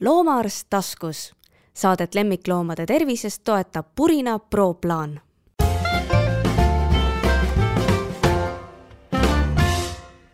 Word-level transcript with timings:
loomaarst 0.00 0.66
taskus. 0.70 1.34
Saadet 1.74 2.14
lemmikloomade 2.14 2.86
tervisest 2.86 3.44
toetab 3.44 3.86
Purina 3.94 4.38
Pro 4.38 4.74
plaan. 4.74 5.20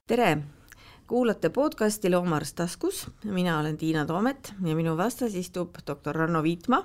tere, 0.06 0.38
kuulate 1.06 1.48
podcasti 1.50 2.10
Loomaarst 2.10 2.56
taskus, 2.56 3.10
mina 3.24 3.58
olen 3.58 3.76
Tiina 3.76 4.06
Toomet 4.06 4.52
ja 4.66 4.76
minu 4.76 4.96
vastas 4.96 5.34
istub 5.34 5.74
doktor 5.86 6.16
Ranno 6.16 6.42
Viitma, 6.42 6.84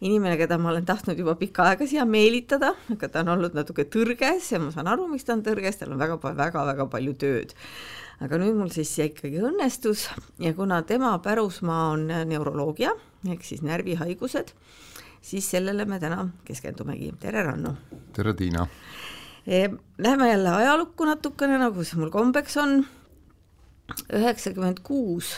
inimene, 0.00 0.36
keda 0.36 0.58
ma 0.58 0.70
olen 0.70 0.86
tahtnud 0.86 1.18
juba 1.18 1.34
pikka 1.34 1.62
aega 1.62 1.86
siia 1.86 2.04
meelitada, 2.04 2.72
aga 2.92 3.08
ta 3.08 3.20
on 3.20 3.34
olnud 3.34 3.58
natuke 3.58 3.84
tõrges 3.84 4.52
ja 4.52 4.62
ma 4.62 4.70
saan 4.70 4.86
aru, 4.86 5.08
miks 5.10 5.26
ta 5.26 5.34
on 5.34 5.42
tõrges, 5.42 5.76
tal 5.82 5.92
on 5.92 6.00
väga-väga-väga 6.00 6.86
palju 6.94 7.18
tööd 7.18 7.52
aga 8.22 8.38
nüüd 8.38 8.56
mul 8.58 8.70
siis 8.74 8.92
ikkagi 9.02 9.42
õnnestus 9.42 10.06
ja 10.42 10.54
kuna 10.54 10.82
tema 10.86 11.14
pärusmaa 11.22 11.90
on 11.94 12.06
neuroloogia 12.28 12.94
ehk 13.30 13.44
siis 13.46 13.62
närvihaigused, 13.64 14.52
siis 15.24 15.48
sellele 15.50 15.86
me 15.88 15.98
täna 16.00 16.28
keskendumegi. 16.44 17.12
tere, 17.20 17.42
Ranno! 17.42 17.76
tere, 18.12 18.34
Tiina! 18.34 18.66
E, 19.46 19.68
Läheme 19.98 20.28
jälle 20.30 20.50
ajalukku 20.50 21.04
natukene, 21.04 21.58
nagu 21.60 21.84
see 21.84 22.00
mul 22.00 22.12
kombeks 22.12 22.56
on. 22.56 22.84
üheksakümmend 24.12 24.80
kuus 24.82 25.34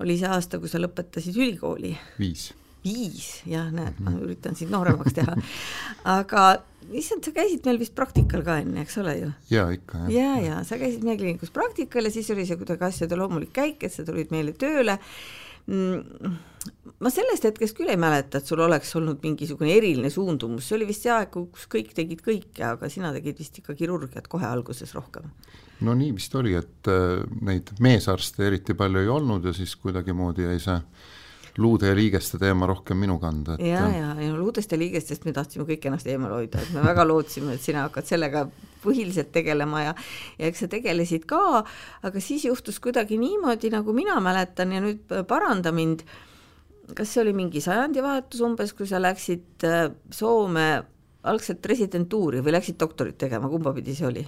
oli 0.00 0.18
see 0.20 0.28
aasta, 0.28 0.58
kui 0.58 0.68
sa 0.68 0.80
lõpetasid 0.80 1.36
ülikooli. 1.36 1.94
viis 2.18 2.50
viis, 2.84 3.28
jah, 3.48 3.68
näed, 3.74 4.00
ma 4.04 4.14
üritan 4.18 4.56
sind 4.58 4.72
nooremaks 4.74 5.16
teha. 5.16 5.36
aga 6.18 6.44
issand, 6.96 7.24
sa 7.24 7.34
käisid 7.34 7.66
meil 7.68 7.80
vist 7.80 7.94
praktikal 7.96 8.44
ka 8.46 8.60
enne, 8.62 8.84
eks 8.84 8.98
ole 9.02 9.16
ju? 9.18 9.32
jaa, 9.52 9.68
ikka, 9.76 10.06
jah. 10.06 10.14
ja, 10.14 10.30
ja 10.44 10.62
sa 10.66 10.78
käisid 10.80 11.04
meie 11.06 11.20
kliinikus 11.20 11.52
praktikal 11.54 12.08
ja 12.08 12.14
siis 12.14 12.30
oli 12.34 12.46
see 12.48 12.58
kuidagi 12.60 12.88
asjade 12.88 13.18
loomulik 13.18 13.52
käik, 13.56 13.84
et 13.86 13.94
sa 13.94 14.06
tulid 14.06 14.32
meile 14.34 14.54
tööle 14.58 14.96
mm, 15.68 16.34
ma 17.00 17.12
sellest 17.12 17.46
hetkest 17.48 17.76
küll 17.78 17.92
ei 17.92 18.00
mäleta, 18.00 18.40
et 18.40 18.48
sul 18.48 18.62
oleks 18.64 18.92
olnud 18.98 19.22
mingisugune 19.24 19.72
eriline 19.76 20.10
suundumus, 20.12 20.66
see 20.66 20.78
oli 20.78 20.90
vist 20.90 21.06
see 21.06 21.14
aeg, 21.14 21.30
kus 21.32 21.68
kõik 21.70 21.94
tegid 21.96 22.24
kõike, 22.24 22.64
aga 22.72 22.90
sina 22.92 23.12
tegid 23.16 23.40
vist 23.40 23.60
ikka 23.62 23.76
kirurgiat 23.78 24.28
kohe 24.30 24.48
alguses 24.48 24.94
rohkem. 24.96 25.30
no 25.86 25.94
nii 25.96 26.12
vist 26.16 26.34
oli, 26.36 26.56
et 26.58 26.90
äh, 26.92 27.22
neid 27.46 27.72
meesarste 27.80 28.46
eriti 28.48 28.76
palju 28.76 29.04
ei 29.04 29.08
olnud 29.08 29.48
ja 29.48 29.54
siis 29.56 29.76
kuidagimoodi 29.80 30.48
jäi 30.48 30.60
see 30.60 30.78
luude 31.60 31.90
ja 31.90 31.96
liigeste 31.96 32.38
teema 32.40 32.68
rohkem 32.70 32.98
minu 33.00 33.18
kanda 33.22 33.56
et.... 33.58 33.66
ja, 33.66 33.82
ja, 33.92 34.10
ja 34.20 34.32
luudest 34.36 34.72
ja 34.72 34.78
liigestest 34.80 35.26
me 35.28 35.34
tahtsime 35.36 35.66
kõik 35.68 35.86
ennast 35.90 36.08
eemal 36.10 36.32
hoida, 36.38 36.62
et 36.62 36.72
me 36.74 36.84
väga 36.84 37.06
lootsime, 37.06 37.54
et 37.56 37.64
sina 37.64 37.84
hakkad 37.86 38.08
sellega 38.08 38.46
põhiliselt 38.84 39.32
tegelema 39.34 39.84
ja 39.84 39.94
ja 40.38 40.48
eks 40.48 40.64
sa 40.64 40.70
tegelesid 40.72 41.26
ka, 41.30 41.62
aga 42.06 42.24
siis 42.24 42.46
juhtus 42.48 42.80
kuidagi 42.82 43.18
niimoodi, 43.20 43.72
nagu 43.74 43.94
mina 43.96 44.16
mäletan 44.24 44.72
ja 44.74 44.82
nüüd 44.84 45.04
paranda 45.28 45.72
mind, 45.74 46.04
kas 46.96 47.12
see 47.14 47.24
oli 47.24 47.34
mingi 47.36 47.62
sajandivahetus 47.64 48.42
umbes, 48.46 48.74
kui 48.76 48.88
sa 48.88 49.02
läksid 49.02 49.68
äh, 49.68 49.90
Soome 50.14 50.70
algselt 51.30 51.66
residentuuri 51.66 52.40
või 52.44 52.56
läksid 52.56 52.78
doktorit 52.80 53.18
tegema, 53.20 53.50
kumba 53.52 53.74
pidi 53.76 53.94
see 53.96 54.08
oli? 54.08 54.24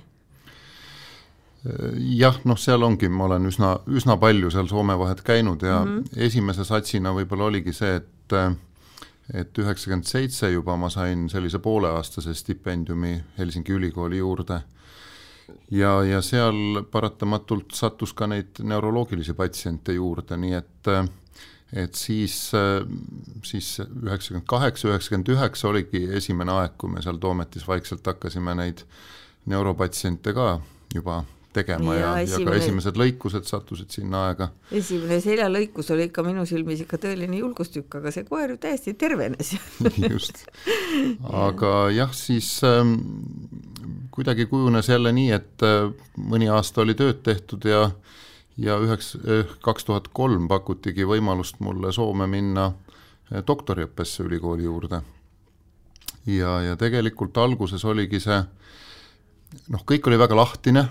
Jah, 2.17 2.41
noh, 2.45 2.59
seal 2.59 2.83
ongi, 2.83 3.09
ma 3.09 3.29
olen 3.29 3.47
üsna, 3.47 3.77
üsna 3.87 4.17
palju 4.19 4.51
seal 4.51 4.67
Soome 4.71 4.97
vahet 4.99 5.23
käinud 5.23 5.63
ja 5.63 5.85
mm 5.85 5.97
-hmm. 5.99 6.25
esimese 6.27 6.65
satsina 6.65 7.13
võib-olla 7.15 7.51
oligi 7.51 7.73
see, 7.73 7.97
et 7.97 8.09
et 9.33 9.59
üheksakümmend 9.59 10.05
seitse 10.05 10.51
juba 10.51 10.77
ma 10.77 10.89
sain 10.91 11.29
sellise 11.31 11.59
pooleaastase 11.59 12.35
stipendiumi 12.35 13.25
Helsingi 13.39 13.73
ülikooli 13.73 14.19
juurde 14.19 14.61
ja, 15.71 16.05
ja 16.05 16.21
seal 16.23 16.83
paratamatult 16.91 17.75
sattus 17.75 18.13
ka 18.13 18.27
neid 18.27 18.61
neuroloogilisi 18.63 19.35
patsiente 19.35 19.93
juurde, 19.93 20.37
nii 20.37 20.55
et 20.59 20.91
et 21.73 21.95
siis, 21.95 22.51
siis 23.43 23.69
üheksakümmend 23.81 24.47
kaheksa, 24.47 24.89
üheksakümmend 24.89 25.29
üheksa 25.29 25.69
oligi 25.69 26.03
esimene 26.19 26.53
aeg, 26.53 26.75
kui 26.79 26.91
me 26.91 27.03
seal 27.03 27.17
Toometis 27.17 27.69
vaikselt 27.69 28.07
hakkasime 28.07 28.55
neid 28.55 28.83
neuropatsiente 29.47 30.35
ka 30.37 30.61
juba 30.95 31.23
tegema 31.53 31.95
ja, 31.95 32.01
ja, 32.01 32.13
esimene, 32.25 32.45
ja 32.45 32.51
ka 32.51 32.65
esimesed 32.65 32.99
lõikused 33.01 33.49
sattusid 33.49 33.95
sinna 33.95 34.27
aega. 34.29 34.49
esimene 34.73 35.19
seljalõikus 35.25 35.91
oli 35.95 36.09
ikka 36.09 36.25
minu 36.27 36.45
silmis 36.49 36.85
ikka 36.85 37.01
tõeline 37.03 37.41
julgustükk, 37.41 37.99
aga 38.01 38.13
see 38.15 38.27
koer 38.29 38.55
ju 38.55 38.59
täiesti 38.63 38.95
tervenes 38.99 39.55
just, 40.13 40.45
aga 41.29 41.75
jah, 41.95 42.13
siis 42.17 42.55
ähm, 42.69 42.97
kuidagi 44.15 44.47
kujunes 44.51 44.89
jälle 44.89 45.13
nii, 45.17 45.31
et 45.39 45.67
äh, 45.67 45.93
mõni 46.19 46.51
aasta 46.53 46.85
oli 46.87 46.97
tööd 46.99 47.23
tehtud 47.27 47.69
ja 47.69 47.89
ja 48.61 48.77
üheks, 48.79 49.15
äh, 49.17 49.47
kaks 49.65 49.89
tuhat 49.89 50.09
kolm 50.13 50.49
pakutigi 50.49 51.07
võimalust 51.09 51.61
mulle 51.61 51.93
Soome 51.93 52.27
minna 52.27 52.67
äh, 52.69 53.43
doktoriõppesse 53.47 54.25
ülikooli 54.27 54.65
juurde. 54.65 55.03
ja, 56.27 56.61
ja 56.63 56.77
tegelikult 56.77 57.39
alguses 57.39 57.85
oligi 57.85 58.21
see 58.21 58.43
noh, 59.73 59.85
kõik 59.89 60.07
oli 60.09 60.19
väga 60.21 60.37
lahtine, 60.37 60.87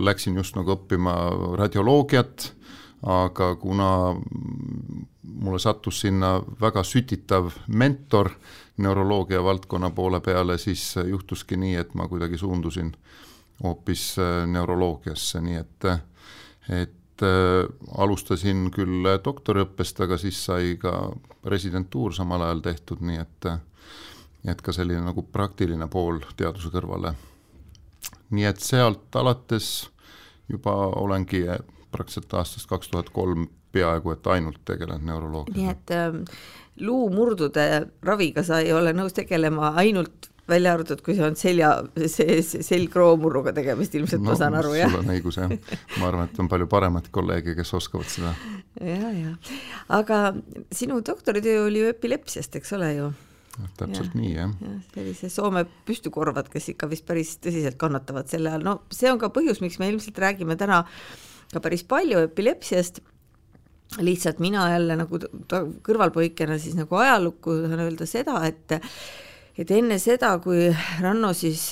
läksin 0.00 0.36
just 0.38 0.56
nagu 0.56 0.76
õppima 0.76 1.14
radioloogiat, 1.58 2.50
aga 3.06 3.52
kuna 3.60 3.90
mulle 5.36 5.58
sattus 5.60 6.00
sinna 6.00 6.38
väga 6.60 6.82
sütitav 6.86 7.52
mentor 7.68 8.32
neuroloogia 8.82 9.42
valdkonna 9.44 9.90
poole 9.90 10.20
peale, 10.20 10.58
siis 10.58 10.94
juhtuski 10.96 11.56
nii, 11.60 11.76
et 11.80 11.94
ma 11.94 12.08
kuidagi 12.08 12.38
suundusin 12.38 12.92
hoopis 13.62 14.16
äh, 14.20 14.42
neuroloogiasse, 14.52 15.40
nii 15.40 15.60
et, 15.60 15.86
et 16.76 17.24
äh, 17.24 17.62
alustasin 17.98 18.66
küll 18.74 19.08
doktoriõppest, 19.24 20.02
aga 20.04 20.18
siis 20.20 20.42
sai 20.48 20.74
ka 20.80 20.92
residentuur 21.48 22.14
samal 22.16 22.44
ajal 22.48 22.64
tehtud, 22.70 23.04
nii 23.04 23.22
et 23.22 23.50
et 24.46 24.60
ka 24.62 24.70
selline 24.70 25.00
nagu 25.02 25.24
praktiline 25.34 25.88
pool 25.90 26.20
teaduse 26.38 26.68
kõrvale 26.70 27.16
nii 28.30 28.48
et 28.48 28.62
sealt 28.62 29.16
alates 29.16 29.90
juba 30.48 30.74
olengi 31.02 31.44
praktiliselt 31.90 32.34
aastast 32.34 32.68
kaks 32.70 32.90
tuhat 32.92 33.10
kolm 33.14 33.48
peaaegu 33.72 34.14
et 34.14 34.30
ainult 34.32 34.62
tegelenud 34.64 35.06
neuroloogiaga. 35.06 35.58
nii 35.58 35.70
et 35.72 35.92
ähm, 35.96 36.22
luumurdude 36.80 37.66
raviga 38.02 38.44
sa 38.46 38.60
ei 38.64 38.72
ole 38.72 38.94
nõus 38.96 39.16
tegelema 39.16 39.74
ainult 39.80 40.30
välja 40.48 40.72
arvatud, 40.76 41.00
kui 41.02 41.16
see 41.16 41.24
on 41.26 41.36
selja, 41.38 41.70
see, 42.06 42.38
see 42.46 42.62
selgroomurruga 42.62 43.50
tegemist, 43.56 43.94
ilmselt 43.98 44.22
no, 44.22 44.30
ma 44.30 44.38
saan 44.38 44.54
aru, 44.58 44.76
jah? 44.78 44.92
sul 44.92 45.02
on 45.02 45.14
õigus, 45.16 45.38
jah. 45.40 45.50
ma 45.98 46.10
arvan, 46.10 46.30
et 46.30 46.38
on 46.42 46.50
palju 46.50 46.68
paremaid 46.70 47.08
kolleege, 47.14 47.56
kes 47.58 47.74
oskavad 47.80 48.06
seda. 48.10 48.34
ja, 48.78 49.10
ja. 49.10 49.34
aga 49.98 50.20
sinu 50.74 51.00
doktoritöö 51.06 51.64
oli 51.66 51.82
ju 51.82 51.90
epilepsiast, 51.90 52.60
eks 52.60 52.76
ole 52.78 52.92
ju? 52.94 53.10
Täpselt 53.78 54.14
ja, 54.14 54.20
nii, 54.20 54.32
jah 54.34 54.54
ja,. 54.62 54.76
sellise 54.94 55.30
Soome 55.32 55.64
püstykorvad, 55.88 56.50
kes 56.52 56.72
ikka 56.74 56.88
vist 56.90 57.06
päris 57.08 57.36
tõsiselt 57.42 57.78
kannatavad 57.80 58.30
selle 58.32 58.52
all, 58.52 58.64
no 58.66 58.78
see 58.94 59.10
on 59.12 59.20
ka 59.22 59.30
põhjus, 59.34 59.62
miks 59.64 59.80
me 59.82 59.90
ilmselt 59.92 60.18
räägime 60.22 60.58
täna 60.60 60.82
ka 61.52 61.62
päris 61.64 61.84
palju 61.88 62.24
epilepsiast, 62.26 63.00
lihtsalt 64.02 64.42
mina 64.42 64.66
jälle 64.72 64.96
nagu 64.98 65.20
kõrvalpõikena 65.86 66.58
siis 66.60 66.74
nagu 66.78 66.98
ajalukku 67.00 67.60
saan 67.62 67.86
öelda 67.86 68.08
seda, 68.10 68.40
et 68.48 68.76
et 69.56 69.70
enne 69.72 69.96
seda, 70.00 70.34
kui 70.44 70.66
Ranno 71.00 71.30
siis, 71.36 71.62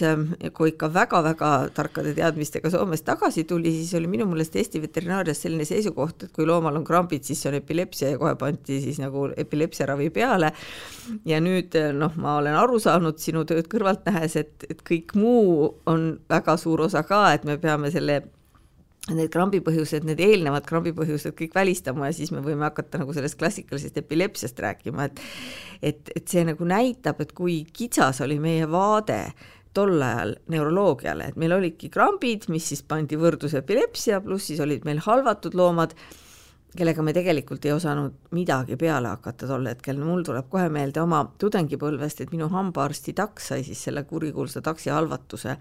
kui 0.56 0.72
ikka 0.72 0.88
väga-väga 0.94 1.50
tarkade 1.76 2.14
teadmistega 2.16 2.70
Soomest 2.72 3.04
tagasi 3.06 3.44
tuli, 3.48 3.72
siis 3.76 3.92
oli 3.98 4.08
minu 4.10 4.26
meelest 4.30 4.56
Eesti 4.56 4.80
veterinaarias 4.82 5.42
selline 5.44 5.66
seisukoht, 5.68 6.26
et 6.26 6.32
kui 6.34 6.48
loomal 6.48 6.80
on 6.80 6.86
krambid, 6.86 7.26
siis 7.28 7.42
see 7.44 7.52
on 7.52 7.58
epilepsia 7.60 8.14
ja 8.14 8.20
kohe 8.20 8.34
pandi 8.40 8.80
siis 8.84 9.00
nagu 9.02 9.28
epilepsiaravi 9.36 10.08
peale. 10.14 10.52
ja 11.28 11.40
nüüd 11.44 11.76
noh, 11.98 12.14
ma 12.16 12.38
olen 12.40 12.56
aru 12.56 12.80
saanud 12.80 13.20
sinu 13.20 13.44
tööd 13.48 13.68
kõrvalt 13.72 14.08
nähes, 14.08 14.38
et, 14.40 14.64
et 14.70 14.80
kõik 14.80 15.12
muu 15.18 15.68
on 15.90 16.14
väga 16.30 16.56
suur 16.60 16.86
osa 16.88 17.04
ka, 17.04 17.26
et 17.34 17.44
me 17.44 17.58
peame 17.60 17.92
selle 17.92 18.22
need 19.12 19.28
krambipõhjused, 19.32 20.06
need 20.08 20.20
eelnevad 20.24 20.64
krambipõhjused 20.68 21.34
kõik 21.36 21.56
välistama 21.56 22.08
ja 22.08 22.16
siis 22.16 22.30
me 22.32 22.40
võime 22.44 22.64
hakata 22.64 23.02
nagu 23.02 23.12
sellest 23.12 23.36
klassikalisest 23.40 23.98
epilepsiast 24.00 24.60
rääkima, 24.64 25.10
et 25.10 25.20
et, 25.84 26.08
et 26.16 26.24
see 26.28 26.44
nagu 26.48 26.64
näitab, 26.64 27.20
et 27.20 27.34
kui 27.36 27.58
kitsas 27.76 28.22
oli 28.24 28.38
meie 28.40 28.64
vaade 28.70 29.18
tol 29.74 30.00
ajal 30.00 30.36
neuroloogiale, 30.48 31.32
et 31.32 31.36
meil 31.40 31.52
olidki 31.52 31.90
krambid, 31.92 32.46
mis 32.48 32.70
siis 32.70 32.84
pandi 32.86 33.18
võrdlus 33.20 33.56
epilepsia, 33.58 34.22
pluss 34.24 34.48
siis 34.48 34.62
olid 34.62 34.86
meil 34.88 35.02
halvatud 35.04 35.56
loomad, 35.58 35.92
kellega 36.78 37.02
me 37.04 37.12
tegelikult 37.14 37.66
ei 37.66 37.74
osanud 37.74 38.30
midagi 38.34 38.78
peale 38.80 39.10
hakata 39.12 39.50
tol 39.50 39.66
hetkel, 39.68 39.98
mul 40.00 40.24
tuleb 40.26 40.48
kohe 40.50 40.70
meelde 40.72 41.02
oma 41.02 41.24
tudengipõlvest, 41.42 42.22
et 42.24 42.32
minu 42.32 42.48
hambaarsti 42.54 43.14
taks 43.18 43.50
sai 43.52 43.66
siis 43.66 43.84
selle 43.88 44.06
kurikuulsa 44.08 44.62
taksi 44.64 44.94
halvatuse 44.94 45.58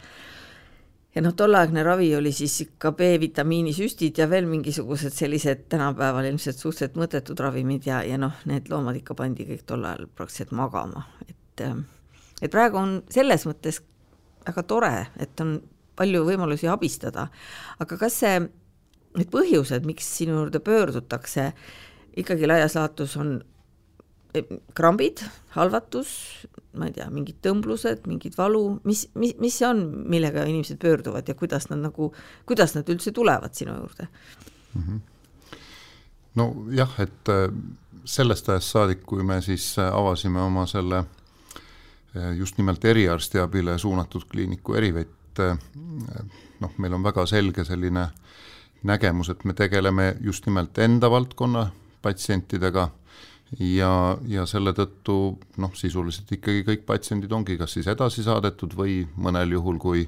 ja 1.16 1.22
noh, 1.22 1.36
tolleaegne 1.38 1.84
ravi 1.86 2.10
oli 2.16 2.32
siis 2.34 2.56
ikka 2.66 2.92
B-vitamiini 2.98 3.74
süstid 3.76 4.18
ja 4.18 4.28
veel 4.30 4.48
mingisugused 4.50 5.14
sellised 5.14 5.68
tänapäeval 5.70 6.26
ilmselt 6.30 6.58
suhteliselt 6.58 6.98
mõttetud 7.00 7.40
ravimid 7.40 7.88
ja, 7.90 8.02
ja 8.08 8.18
noh, 8.22 8.42
need 8.50 8.70
loomad 8.72 8.98
ikka 9.00 9.18
pandi 9.20 9.46
kõik 9.50 9.66
tol 9.70 9.86
ajal 9.86 10.10
praktiliselt 10.16 10.56
magama, 10.58 11.06
et 11.28 11.68
et 12.44 12.52
praegu 12.52 12.80
on 12.80 12.98
selles 13.14 13.46
mõttes 13.48 13.80
väga 14.44 14.64
tore, 14.68 14.94
et 15.22 15.40
on 15.44 15.56
palju 15.96 16.24
võimalusi 16.28 16.68
abistada, 16.68 17.28
aga 17.80 17.98
kas 18.02 18.18
see, 18.24 18.42
need 19.14 19.30
põhjused, 19.32 19.86
miks 19.86 20.08
sinu 20.18 20.40
juurde 20.40 20.60
pöördutakse, 20.64 21.52
ikkagi 22.18 22.50
laias 22.50 22.76
laastus 22.78 23.16
on 23.22 23.38
krambid, 24.74 25.22
halvatus, 25.54 26.10
ma 26.78 26.88
ei 26.90 26.96
tea, 26.96 27.06
mingid 27.14 27.38
tõmblused, 27.46 28.08
mingid 28.10 28.36
valu, 28.38 28.64
mis, 28.88 29.06
mis, 29.20 29.36
mis 29.42 29.58
see 29.60 29.68
on, 29.68 29.84
millega 30.10 30.46
inimesed 30.50 30.80
pöörduvad 30.82 31.30
ja 31.30 31.36
kuidas 31.38 31.70
nad 31.70 31.84
nagu, 31.84 32.10
kuidas 32.50 32.74
nad 32.78 32.90
üldse 32.90 33.14
tulevad 33.14 33.54
sinu 33.54 33.76
juurde 33.78 34.08
mm? 34.74 34.82
-hmm. 34.82 35.02
nojah, 36.36 36.96
et 37.00 37.30
äh, 37.30 37.54
sellest 38.06 38.50
ajast 38.50 38.74
saadik, 38.74 39.04
kui 39.06 39.24
me 39.24 39.42
siis 39.42 39.78
äh, 39.80 39.94
avasime 39.94 40.42
oma 40.42 40.66
selle 40.66 41.04
äh, 42.18 42.38
just 42.38 42.58
nimelt 42.58 42.86
eriarstiabile 42.86 43.78
suunatud 43.78 44.26
kliiniku 44.30 44.74
Erivett, 44.74 45.20
noh, 46.60 46.74
meil 46.78 46.94
on 46.94 47.04
väga 47.04 47.26
selge 47.26 47.64
selline 47.66 48.08
nägemus, 48.84 49.30
et 49.30 49.46
me 49.46 49.54
tegeleme 49.54 50.16
just 50.22 50.46
nimelt 50.46 50.78
enda 50.78 51.10
valdkonna 51.12 51.70
patsientidega 52.02 52.90
ja, 53.60 54.18
ja 54.28 54.46
selle 54.50 54.74
tõttu 54.76 55.18
noh, 55.62 55.74
sisuliselt 55.78 56.32
ikkagi 56.34 56.64
kõik 56.68 56.86
patsiendid 56.88 57.32
ongi 57.34 57.58
kas 57.60 57.76
siis 57.78 57.90
edasi 57.92 58.26
saadetud 58.26 58.74
või 58.78 59.04
mõnel 59.16 59.54
juhul, 59.58 59.78
kui 59.82 60.08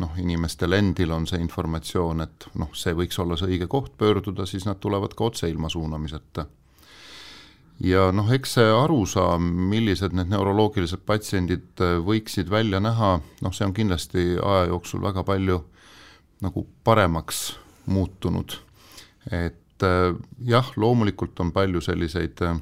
noh, 0.00 0.14
inimestel 0.20 0.76
endil 0.78 1.12
on 1.12 1.26
see 1.28 1.40
informatsioon, 1.42 2.24
et 2.24 2.46
noh, 2.60 2.70
see 2.76 2.94
võiks 2.96 3.18
olla 3.20 3.36
see 3.36 3.50
õige 3.54 3.68
koht 3.70 3.96
pöörduda, 4.00 4.46
siis 4.46 4.64
nad 4.68 4.80
tulevad 4.80 5.14
ka 5.16 5.28
otse 5.28 5.50
ilma 5.50 5.68
suunamiseta. 5.68 6.46
ja 7.80 8.10
noh, 8.12 8.32
eks 8.32 8.54
see 8.58 8.72
arusaam, 8.76 9.44
millised 9.70 10.14
need 10.16 10.32
neuroloogilised 10.32 11.04
patsiendid 11.06 11.84
võiksid 12.06 12.50
välja 12.50 12.80
näha, 12.80 13.18
noh, 13.42 13.52
see 13.56 13.66
on 13.66 13.76
kindlasti 13.76 14.36
aja 14.36 14.66
jooksul 14.72 15.02
väga 15.02 15.24
palju 15.24 15.62
nagu 16.40 16.64
paremaks 16.84 17.58
muutunud, 17.86 18.56
et 19.30 19.56
jah, 20.44 20.72
loomulikult 20.76 21.40
on 21.40 21.52
palju 21.52 21.80
selliseid 21.84 22.40
äh, 22.44 22.58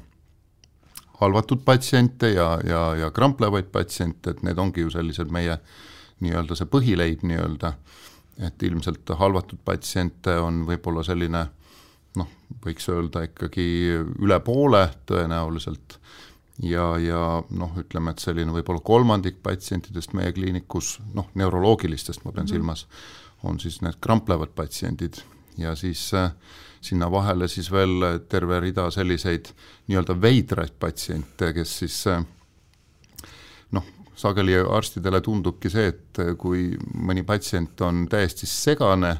halvatud 1.19 1.63
patsiente 1.65 2.33
ja, 2.33 2.49
ja, 2.63 2.95
ja 2.95 3.11
kramplevaid 3.11 3.71
patsiente, 3.71 4.33
et 4.33 4.43
need 4.43 4.59
ongi 4.59 4.85
ju 4.85 4.91
sellised 4.93 5.31
meie 5.31 5.57
nii-öelda 6.23 6.55
see 6.55 6.67
põhileib 6.71 7.23
nii-öelda, 7.27 7.73
et 8.47 8.63
ilmselt 8.63 9.11
halvatud 9.19 9.59
patsiente 9.65 10.35
on 10.39 10.63
võib-olla 10.67 11.03
selline 11.03 11.45
noh, 12.19 12.29
võiks 12.65 12.87
öelda 12.91 13.23
ikkagi 13.27 13.67
üle 14.19 14.39
poole 14.43 14.87
tõenäoliselt. 15.09 15.99
Ja, 16.59 16.97
ja 16.99 17.39
noh, 17.55 17.75
ütleme, 17.79 18.11
et 18.11 18.19
selline 18.19 18.51
võib-olla 18.51 18.83
kolmandik 18.83 19.37
patsientidest 19.43 20.11
meie 20.17 20.33
kliinikus, 20.35 20.97
noh, 21.15 21.29
neuroloogilistest 21.39 22.25
ma 22.25 22.33
pean 22.33 22.43
mm 22.43 22.49
-hmm. 22.49 22.55
silmas, 22.55 22.87
on 23.43 23.59
siis 23.59 23.79
need 23.81 23.95
kramplevad 24.03 24.51
patsiendid 24.55 25.21
ja 25.59 25.75
siis 25.75 26.09
äh, 26.17 26.31
sinna 26.81 27.09
vahele 27.11 27.47
siis 27.47 27.71
veel 27.71 28.21
terve 28.29 28.59
rida 28.63 28.89
selliseid 28.91 29.51
nii-öelda 29.87 30.15
veidraid 30.21 30.75
patsiente, 30.79 31.51
kes 31.53 31.77
siis 31.81 31.97
noh, 33.75 33.89
sageli 34.15 34.55
arstidele 34.63 35.19
tundubki 35.21 35.69
see, 35.69 35.91
et 35.91 36.21
kui 36.39 36.69
mõni 36.95 37.25
patsient 37.27 37.81
on 37.83 38.05
täiesti 38.09 38.47
segane, 38.47 39.17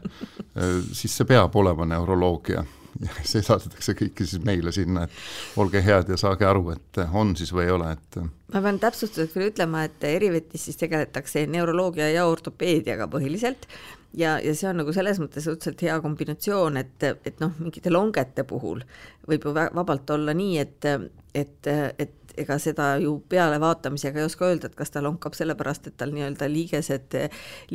siis 0.94 1.18
see 1.20 1.28
peab 1.28 1.56
olema 1.60 1.88
neuroloogia 1.92 2.64
ja 3.06 3.14
siis 3.24 3.48
saadetakse 3.48 3.96
kõiki 4.00 4.28
siis 4.28 4.44
meile 4.46 4.74
sinna, 4.76 5.06
et 5.06 5.62
olge 5.62 5.82
head 5.86 6.12
ja 6.12 6.18
saage 6.20 6.48
aru, 6.48 6.70
et 6.76 7.02
on 7.14 7.36
siis 7.40 7.54
või 7.56 7.68
ei 7.68 7.76
ole, 7.76 7.94
et 7.98 8.20
ma 8.54 8.64
pean 8.66 8.80
täpsustuseks 8.82 9.36
veel 9.36 9.52
ütlema, 9.52 9.86
et 9.88 10.04
Erivetis 10.10 10.68
siis 10.70 10.80
tegeletakse 10.80 11.46
neuroloogia 11.48 12.10
ja 12.14 12.26
ortopeediaga 12.30 13.10
põhiliselt. 13.12 13.68
Ja, 14.18 14.40
ja 14.42 14.56
see 14.58 14.66
on 14.66 14.80
nagu 14.82 14.94
selles 14.96 15.20
mõttes 15.22 15.46
õudselt 15.52 15.82
hea 15.86 16.00
kombinatsioon, 16.02 16.80
et, 16.82 17.04
et 17.30 17.44
noh, 17.44 17.52
mingite 17.62 17.92
longete 17.94 18.42
puhul 18.50 18.82
võib 19.30 19.46
ju 19.46 19.54
vabalt 19.54 20.10
olla 20.16 20.34
nii, 20.34 20.56
et, 20.64 20.88
et, 21.38 21.70
et 21.70 22.16
ega 22.40 22.58
seda 22.62 22.90
ju 23.04 23.20
pealevaatamisega 23.30 24.22
ei 24.22 24.26
oska 24.26 24.50
öelda, 24.50 24.70
et 24.70 24.78
kas 24.80 24.94
ta 24.94 25.04
lonkab 25.04 25.38
sellepärast, 25.38 25.92
et 25.92 25.98
tal 26.00 26.14
nii-öelda 26.16 26.50
liigesed, 26.50 27.18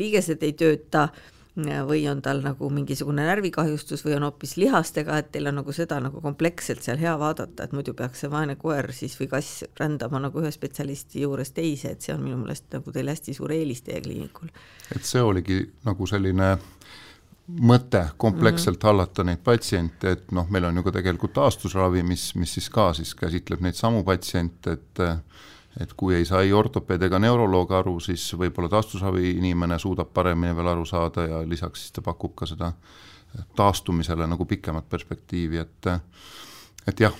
liigesed 0.00 0.43
ei 0.43 0.56
tööta 0.58 1.08
või 1.56 2.03
on 2.11 2.23
tal 2.23 2.41
nagu 2.43 2.69
mingisugune 2.71 3.23
närvikahjustus 3.23 4.05
või 4.05 4.17
on 4.17 4.27
hoopis 4.27 4.56
lihastega, 4.56 5.19
et 5.19 5.31
teil 5.33 5.47
on 5.47 5.61
nagu 5.61 5.73
seda 5.73 6.01
nagu 6.03 6.21
kompleksselt 6.21 6.83
seal 6.83 6.99
hea 6.99 7.15
vaadata, 7.19 7.65
et 7.65 7.73
muidu 7.73 7.95
peaks 7.95 8.25
see 8.25 8.31
vaene 8.31 8.56
koer 8.56 8.91
siis 8.93 9.15
või 9.21 9.29
kass 9.31 9.65
rändama 9.79 10.19
nagu 10.27 10.43
ühe 10.43 10.51
spetsialisti 10.51 11.23
juurest 11.23 11.55
teise, 11.55 11.95
et 11.95 12.03
see 12.03 12.15
on 12.15 12.25
minu 12.25 12.41
meelest 12.43 12.67
nagu 12.75 12.93
teil 12.93 13.09
hästi 13.09 13.35
suur 13.35 13.55
eelis 13.55 13.83
teie 13.87 14.01
kliinikul. 14.03 14.51
et 14.97 15.05
see 15.05 15.23
oligi 15.23 15.61
nagu 15.85 16.06
selline 16.06 16.56
mõte 17.61 18.07
kompleksselt 18.17 18.77
mm 18.77 18.81
-hmm. 18.81 18.87
hallata 18.89 19.25
neid 19.25 19.43
patsiente, 19.45 20.11
et 20.11 20.33
noh, 20.33 20.49
meil 20.50 20.65
on 20.65 20.77
ju 20.77 20.83
ka 20.83 20.93
tegelikult 20.93 21.33
taastusravi, 21.33 22.03
mis, 22.03 22.35
mis 22.35 22.55
siis 22.55 22.71
ka 22.71 22.93
siis 22.95 23.15
käsitleb 23.15 23.61
neid 23.61 23.75
samu 23.75 24.03
patsiente, 24.05 24.73
et 24.73 24.99
et 25.81 25.94
kui 25.97 26.15
ei 26.15 26.26
saa 26.29 26.43
ei 26.43 26.53
ortopeed 26.53 27.03
ega 27.03 27.19
neuroloog 27.19 27.73
aru, 27.73 27.97
siis 28.00 28.26
võib-olla 28.38 28.71
taastusravi 28.76 29.37
inimene 29.38 29.79
suudab 29.82 30.12
paremini 30.15 30.55
veel 30.56 30.71
aru 30.75 30.85
saada 30.87 31.26
ja 31.26 31.41
lisaks 31.49 31.82
siis 31.82 31.97
ta 31.97 32.05
pakub 32.05 32.35
ka 32.38 32.47
seda 32.47 32.73
taastumisele 33.56 34.26
nagu 34.31 34.47
pikemat 34.47 34.87
perspektiivi, 34.91 35.59
et 35.59 35.91
et 36.87 37.00
jah, 37.00 37.17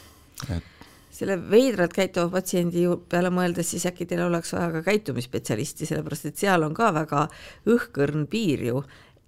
et 0.55 0.71
selle 1.15 1.37
veidralt 1.51 1.95
käituva 1.95 2.29
patsiendi 2.33 2.85
peale 3.11 3.31
mõeldes, 3.35 3.69
siis 3.71 3.87
äkki 3.87 4.07
teil 4.11 4.25
oleks 4.27 4.53
vaja 4.55 4.71
ka 4.75 4.83
käitumisspetsialisti, 4.89 5.87
sellepärast 5.87 6.31
et 6.31 6.41
seal 6.43 6.67
on 6.67 6.75
ka 6.75 6.91
väga 6.95 7.27
õhkõrn 7.71 8.27
piir 8.31 8.65
ju, 8.69 8.83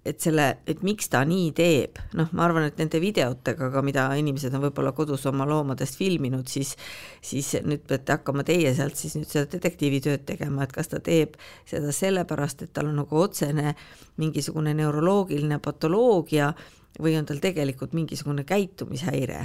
et 0.07 0.23
selle, 0.23 0.45
et 0.69 0.81
miks 0.85 1.09
ta 1.11 1.21
nii 1.27 1.51
teeb, 1.57 1.99
noh, 2.17 2.29
ma 2.37 2.45
arvan, 2.47 2.67
et 2.69 2.79
nende 2.79 2.99
videotega 3.03 3.69
ka, 3.73 3.83
mida 3.85 4.07
inimesed 4.19 4.53
on 4.55 4.63
võib-olla 4.67 4.93
kodus 4.97 5.25
oma 5.29 5.47
loomadest 5.49 5.99
filminud, 5.99 6.47
siis 6.51 6.75
siis 7.21 7.53
nüüd 7.67 7.83
peate 7.87 8.17
hakkama 8.17 8.45
teie 8.47 8.73
sealt 8.77 8.99
siis 8.99 9.17
nüüd 9.19 9.29
seda 9.29 9.49
detektiivitööd 9.57 10.25
tegema, 10.27 10.63
et 10.63 10.75
kas 10.75 10.91
ta 10.91 11.01
teeb 11.03 11.35
seda 11.67 11.93
sellepärast, 11.95 12.63
et 12.65 12.73
tal 12.75 12.91
on 12.91 13.01
nagu 13.03 13.21
otsene 13.21 13.75
mingisugune 14.21 14.73
neuroloogiline 14.77 15.59
patoloogia 15.63 16.53
või 17.01 17.17
on 17.19 17.27
tal 17.29 17.41
tegelikult 17.43 17.93
mingisugune 17.97 18.45
käitumishäire. 18.47 19.41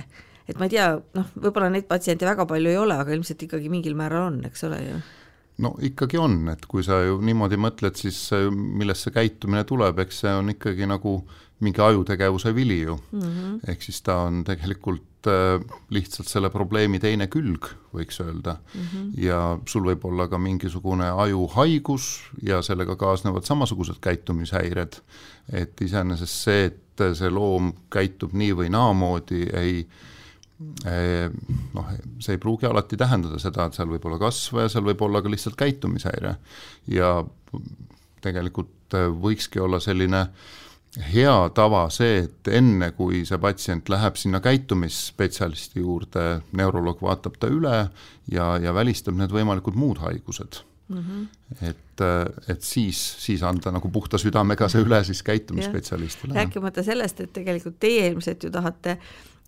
Et 0.48 0.58
ma 0.58 0.66
ei 0.66 0.74
tea, 0.74 0.92
noh, 1.14 1.34
võib-olla 1.38 1.70
neid 1.70 1.86
patsiente 1.90 2.26
väga 2.26 2.46
palju 2.50 2.70
ei 2.70 2.78
ole, 2.80 2.96
aga 2.98 3.14
ilmselt 3.14 3.44
ikkagi 3.46 3.70
mingil 3.70 3.94
määral 3.98 4.30
on, 4.30 4.40
eks 4.48 4.64
ole 4.68 4.80
ju 4.82 5.02
no 5.62 5.72
ikkagi 5.82 6.18
on, 6.20 6.42
et 6.52 6.66
kui 6.70 6.84
sa 6.86 7.00
ju 7.04 7.20
niimoodi 7.24 7.58
mõtled, 7.60 7.96
siis 7.98 8.18
millest 8.52 9.06
see 9.06 9.14
käitumine 9.14 9.64
tuleb, 9.68 10.02
eks 10.04 10.22
see 10.24 10.34
on 10.34 10.52
ikkagi 10.54 10.88
nagu 10.90 11.20
mingi 11.62 11.82
ajutegevuse 11.82 12.54
vili 12.54 12.80
ju 12.80 12.98
mm. 13.12 13.20
-hmm. 13.20 13.58
ehk 13.70 13.82
siis 13.82 14.02
ta 14.02 14.16
on 14.26 14.42
tegelikult 14.44 15.26
äh, 15.30 15.62
lihtsalt 15.90 16.28
selle 16.28 16.50
probleemi 16.50 16.98
teine 16.98 17.26
külg, 17.26 17.68
võiks 17.94 18.18
öelda 18.24 18.56
mm. 18.58 18.80
-hmm. 18.80 19.10
ja 19.22 19.58
sul 19.66 19.86
võib 19.86 20.04
olla 20.04 20.28
ka 20.28 20.38
mingisugune 20.38 21.10
ajuhaigus 21.10 22.22
ja 22.42 22.62
sellega 22.62 22.96
kaasnevad 22.96 23.44
samasugused 23.44 24.00
käitumishäired. 24.00 25.00
et 25.52 25.80
iseenesest 25.80 26.34
see, 26.34 26.64
et 26.64 27.04
see 27.14 27.30
loom 27.30 27.72
käitub 27.90 28.32
nii 28.32 28.52
või 28.54 28.68
naamoodi, 28.70 29.46
ei 29.52 29.86
äh, 29.86 30.12
noh, 31.74 31.92
see 32.18 32.36
ei 32.36 32.40
pruugi 32.42 32.66
alati 32.66 32.96
tähendada 32.98 33.38
seda, 33.42 33.66
et 33.66 33.76
seal 33.78 33.90
võib 33.90 34.06
olla 34.08 34.18
kasv 34.18 34.64
ja 34.64 34.68
seal 34.72 34.84
võib 34.86 35.04
olla 35.06 35.22
ka 35.22 35.30
lihtsalt 35.30 35.56
käitumishäire. 35.60 36.36
ja 36.90 37.12
tegelikult 38.22 38.96
äh, 38.96 39.08
võikski 39.10 39.62
olla 39.62 39.80
selline 39.82 40.26
hea 41.12 41.36
tava 41.56 41.86
see, 41.92 42.26
et 42.26 42.50
enne, 42.52 42.90
kui 42.96 43.22
see 43.28 43.38
patsient 43.40 43.88
läheb 43.88 44.18
sinna 44.20 44.42
käitumisspetsialisti 44.44 45.80
juurde, 45.80 46.26
neuroloog 46.58 47.00
vaatab 47.00 47.38
ta 47.40 47.48
üle 47.48 47.78
ja, 48.32 48.50
ja 48.60 48.74
välistab 48.76 49.16
need 49.16 49.32
võimalikud 49.32 49.78
muud 49.78 50.02
haigused 50.04 50.60
mm. 50.92 50.98
-hmm. 50.98 51.26
et, 51.70 52.04
äh, 52.04 52.52
et 52.52 52.62
siis, 52.62 53.00
siis 53.24 53.42
anda 53.42 53.72
nagu 53.72 53.88
puhta 53.90 54.20
südamega 54.20 54.68
see 54.68 54.84
üle 54.84 55.00
siis 55.04 55.22
käitumisspetsialistile. 55.22 56.34
rääkimata 56.34 56.84
sellest, 56.84 57.20
et 57.20 57.32
tegelikult 57.32 57.80
teie 57.80 58.06
ilmselt 58.12 58.44
ju 58.44 58.50
tahate, 58.50 58.98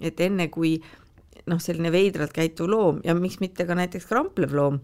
et 0.01 0.21
enne 0.21 0.49
kui 0.49 0.79
äh, 0.81 1.04
noh, 1.51 1.61
selline 1.61 1.93
veidralt 1.93 2.35
käituv 2.35 2.71
loom 2.71 3.01
ja 3.05 3.15
miks 3.19 3.41
mitte 3.43 3.67
ka 3.69 3.77
näiteks 3.79 4.09
kramplev 4.11 4.55
loom 4.57 4.81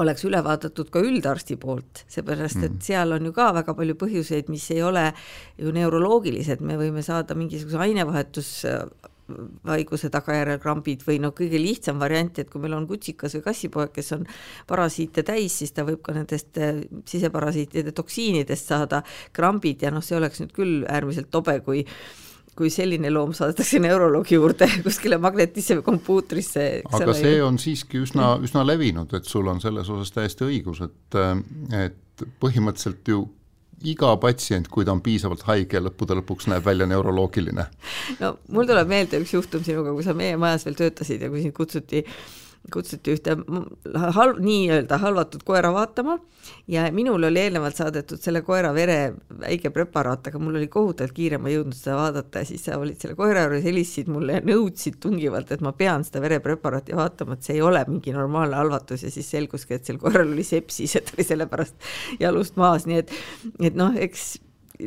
oleks 0.00 0.22
üle 0.28 0.38
vaadatud 0.44 0.90
ka 0.92 1.00
üldarsti 1.02 1.56
poolt, 1.58 2.04
seepärast 2.10 2.60
et 2.60 2.76
mm. 2.76 2.82
seal 2.84 3.16
on 3.16 3.24
ju 3.26 3.32
ka 3.34 3.48
väga 3.56 3.74
palju 3.74 3.96
põhjuseid, 3.98 4.50
mis 4.52 4.68
ei 4.70 4.84
ole 4.86 5.08
ju 5.58 5.72
neuroloogilised, 5.74 6.62
me 6.62 6.76
võime 6.78 7.02
saada 7.02 7.34
mingisuguse 7.38 7.80
ainevahetus 7.88 8.52
haiguse 9.68 10.10
tagajärjel 10.12 10.60
krambid 10.62 11.04
või 11.06 11.20
noh, 11.22 11.34
kõige 11.36 11.60
lihtsam 11.60 12.00
variant, 12.02 12.40
et 12.40 12.50
kui 12.50 12.62
meil 12.62 12.74
on 12.76 12.86
kutsikas 12.90 13.36
või 13.38 13.44
kassipoeg, 13.46 13.92
kes 13.94 14.12
on 14.16 14.24
parasiite 14.70 15.24
täis, 15.26 15.60
siis 15.60 15.74
ta 15.76 15.84
võib 15.86 16.02
ka 16.06 16.14
nendest 16.16 16.58
eh, 16.60 16.82
siseparasiitide 17.10 17.94
toksiinidest 17.96 18.72
saada 18.72 19.02
krambid 19.36 19.84
ja 19.86 19.92
noh, 19.94 20.04
see 20.04 20.18
oleks 20.18 20.42
nüüd 20.42 20.54
küll 20.56 20.82
äärmiselt 20.88 21.30
tobe, 21.30 21.60
kui 21.66 21.84
kui 22.60 22.70
selline 22.72 23.10
loom 23.12 23.32
saadetakse 23.36 23.80
neuroloogi 23.82 24.36
juurde 24.36 24.68
kuskile 24.86 25.18
magnetisse 25.22 25.78
või 25.78 25.86
kompuutrisse. 25.88 26.68
aga 26.84 27.16
see 27.16 27.40
on 27.44 27.58
siiski 27.62 28.02
üsna, 28.04 28.34
üsna 28.44 28.64
levinud, 28.66 29.12
et 29.16 29.28
sul 29.28 29.48
on 29.50 29.62
selles 29.62 29.88
osas 29.88 30.12
täiesti 30.14 30.46
õigus, 30.48 30.82
et, 30.84 31.20
et 31.80 32.26
põhimõtteliselt 32.42 33.08
ju 33.08 33.24
iga 33.88 34.12
patsient, 34.20 34.68
kui 34.68 34.84
ta 34.84 34.92
on 34.92 35.00
piisavalt 35.04 35.46
haige, 35.48 35.80
lõppude 35.80 36.18
lõpuks 36.18 36.50
näeb 36.52 36.66
välja 36.66 36.88
neuroloogiline. 36.90 37.64
no 38.22 38.34
mul 38.52 38.68
tuleb 38.68 38.90
meelde 38.90 39.22
üks 39.24 39.32
juhtum 39.38 39.64
sinuga, 39.64 39.94
kui 39.96 40.04
sa 40.04 40.16
meie 40.16 40.36
majas 40.40 40.68
veel 40.68 40.76
töötasid 40.82 41.24
ja 41.24 41.32
kui 41.32 41.44
sind 41.46 41.56
kutsuti 41.56 42.04
kutsuti 42.72 43.14
ühte 43.14 43.34
halb, 44.14 44.40
nii-öelda 44.44 44.98
halvatud 45.00 45.42
koera 45.46 45.70
vaatama. 45.74 46.18
Ja 46.70 46.86
minul 46.94 47.22
oli 47.28 47.40
eelnevalt 47.40 47.76
saadetud 47.76 48.20
selle 48.22 48.42
koera 48.44 48.72
vere 48.74 49.14
väike 49.40 49.72
preparaat, 49.74 50.28
aga 50.30 50.40
mul 50.42 50.58
oli 50.60 50.68
kohutavalt 50.72 51.14
kiire, 51.16 51.38
ma 51.40 51.50
ei 51.50 51.56
jõudnud 51.56 51.76
seda 51.76 51.96
vaadata. 51.98 52.42
Ja 52.42 52.50
siis 52.50 52.64
sa 52.66 52.78
olid 52.80 53.00
selle 53.00 53.16
koera 53.18 53.46
juures, 53.46 53.64
helistasid 53.64 54.10
mulle 54.12 54.38
ja 54.38 54.44
nõudsid 54.46 55.00
tungivalt, 55.02 55.52
et 55.54 55.64
ma 55.64 55.72
pean 55.76 56.04
seda 56.06 56.22
verepreparaati 56.24 56.96
vaatama, 56.96 57.36
et 57.36 57.48
see 57.48 57.58
ei 57.58 57.64
ole 57.64 57.84
mingi 57.88 58.14
normaalne 58.16 58.60
halvatus. 58.60 59.06
Ja 59.06 59.14
siis 59.14 59.30
selguski, 59.32 59.76
et 59.76 59.88
sel 59.88 60.00
koeral 60.02 60.32
oli 60.32 60.46
sepsis, 60.46 60.96
et 61.00 61.14
oli 61.16 61.26
sellepärast 61.26 61.90
jalust 62.20 62.60
maas, 62.60 62.88
nii 62.90 63.02
et 63.04 63.16
et 63.70 63.76
noh, 63.76 63.96
eks 63.96 64.32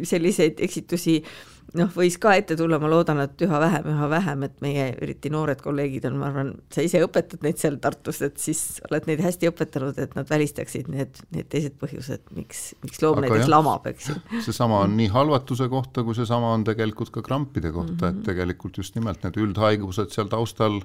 selliseid 0.10 0.62
eksitusi 0.64 1.20
äh, 1.22 1.53
noh, 1.78 1.90
võis 1.96 2.18
ka 2.22 2.34
ette 2.38 2.56
tulla, 2.60 2.78
ma 2.82 2.90
loodan, 2.92 3.22
et 3.24 3.42
üha 3.46 3.60
vähem, 3.62 3.88
üha 3.94 4.10
vähem, 4.12 4.44
et 4.48 4.60
meie 4.64 4.86
eriti 4.94 5.32
noored 5.34 5.62
kolleegid 5.64 6.06
on, 6.10 6.20
ma 6.22 6.30
arvan, 6.30 6.52
sa 6.74 6.84
ise 6.86 7.02
õpetad 7.06 7.46
neid 7.46 7.62
seal 7.62 7.80
Tartus, 7.84 8.22
et 8.26 8.38
siis 8.42 8.62
oled 8.90 9.08
neid 9.10 9.24
hästi 9.24 9.50
õpetanud, 9.50 9.98
et 10.04 10.14
nad 10.18 10.30
välistaksid 10.30 10.92
need, 10.94 11.24
need 11.36 11.50
teised 11.54 11.78
põhjused, 11.82 12.28
miks, 12.38 12.66
miks 12.86 13.02
loom 13.04 13.24
näiteks 13.24 13.50
lamab, 13.52 13.88
eks 13.90 14.12
ju. 14.12 14.20
seesama 14.46 14.84
on 14.86 14.96
nii 15.00 15.10
halvatuse 15.14 15.70
kohta, 15.72 16.06
kui 16.06 16.18
seesama 16.18 16.54
on 16.58 16.68
tegelikult 16.68 17.14
ka 17.14 17.26
krampide 17.26 17.74
kohta 17.74 17.94
mm, 17.94 18.00
-hmm. 18.00 18.10
et 18.10 18.22
mhm. 18.22 18.28
tegelikult 18.30 18.78
just 18.78 18.96
nimelt 18.96 19.26
need 19.26 19.42
üldhaigused 19.42 20.14
seal 20.14 20.30
taustal 20.30 20.80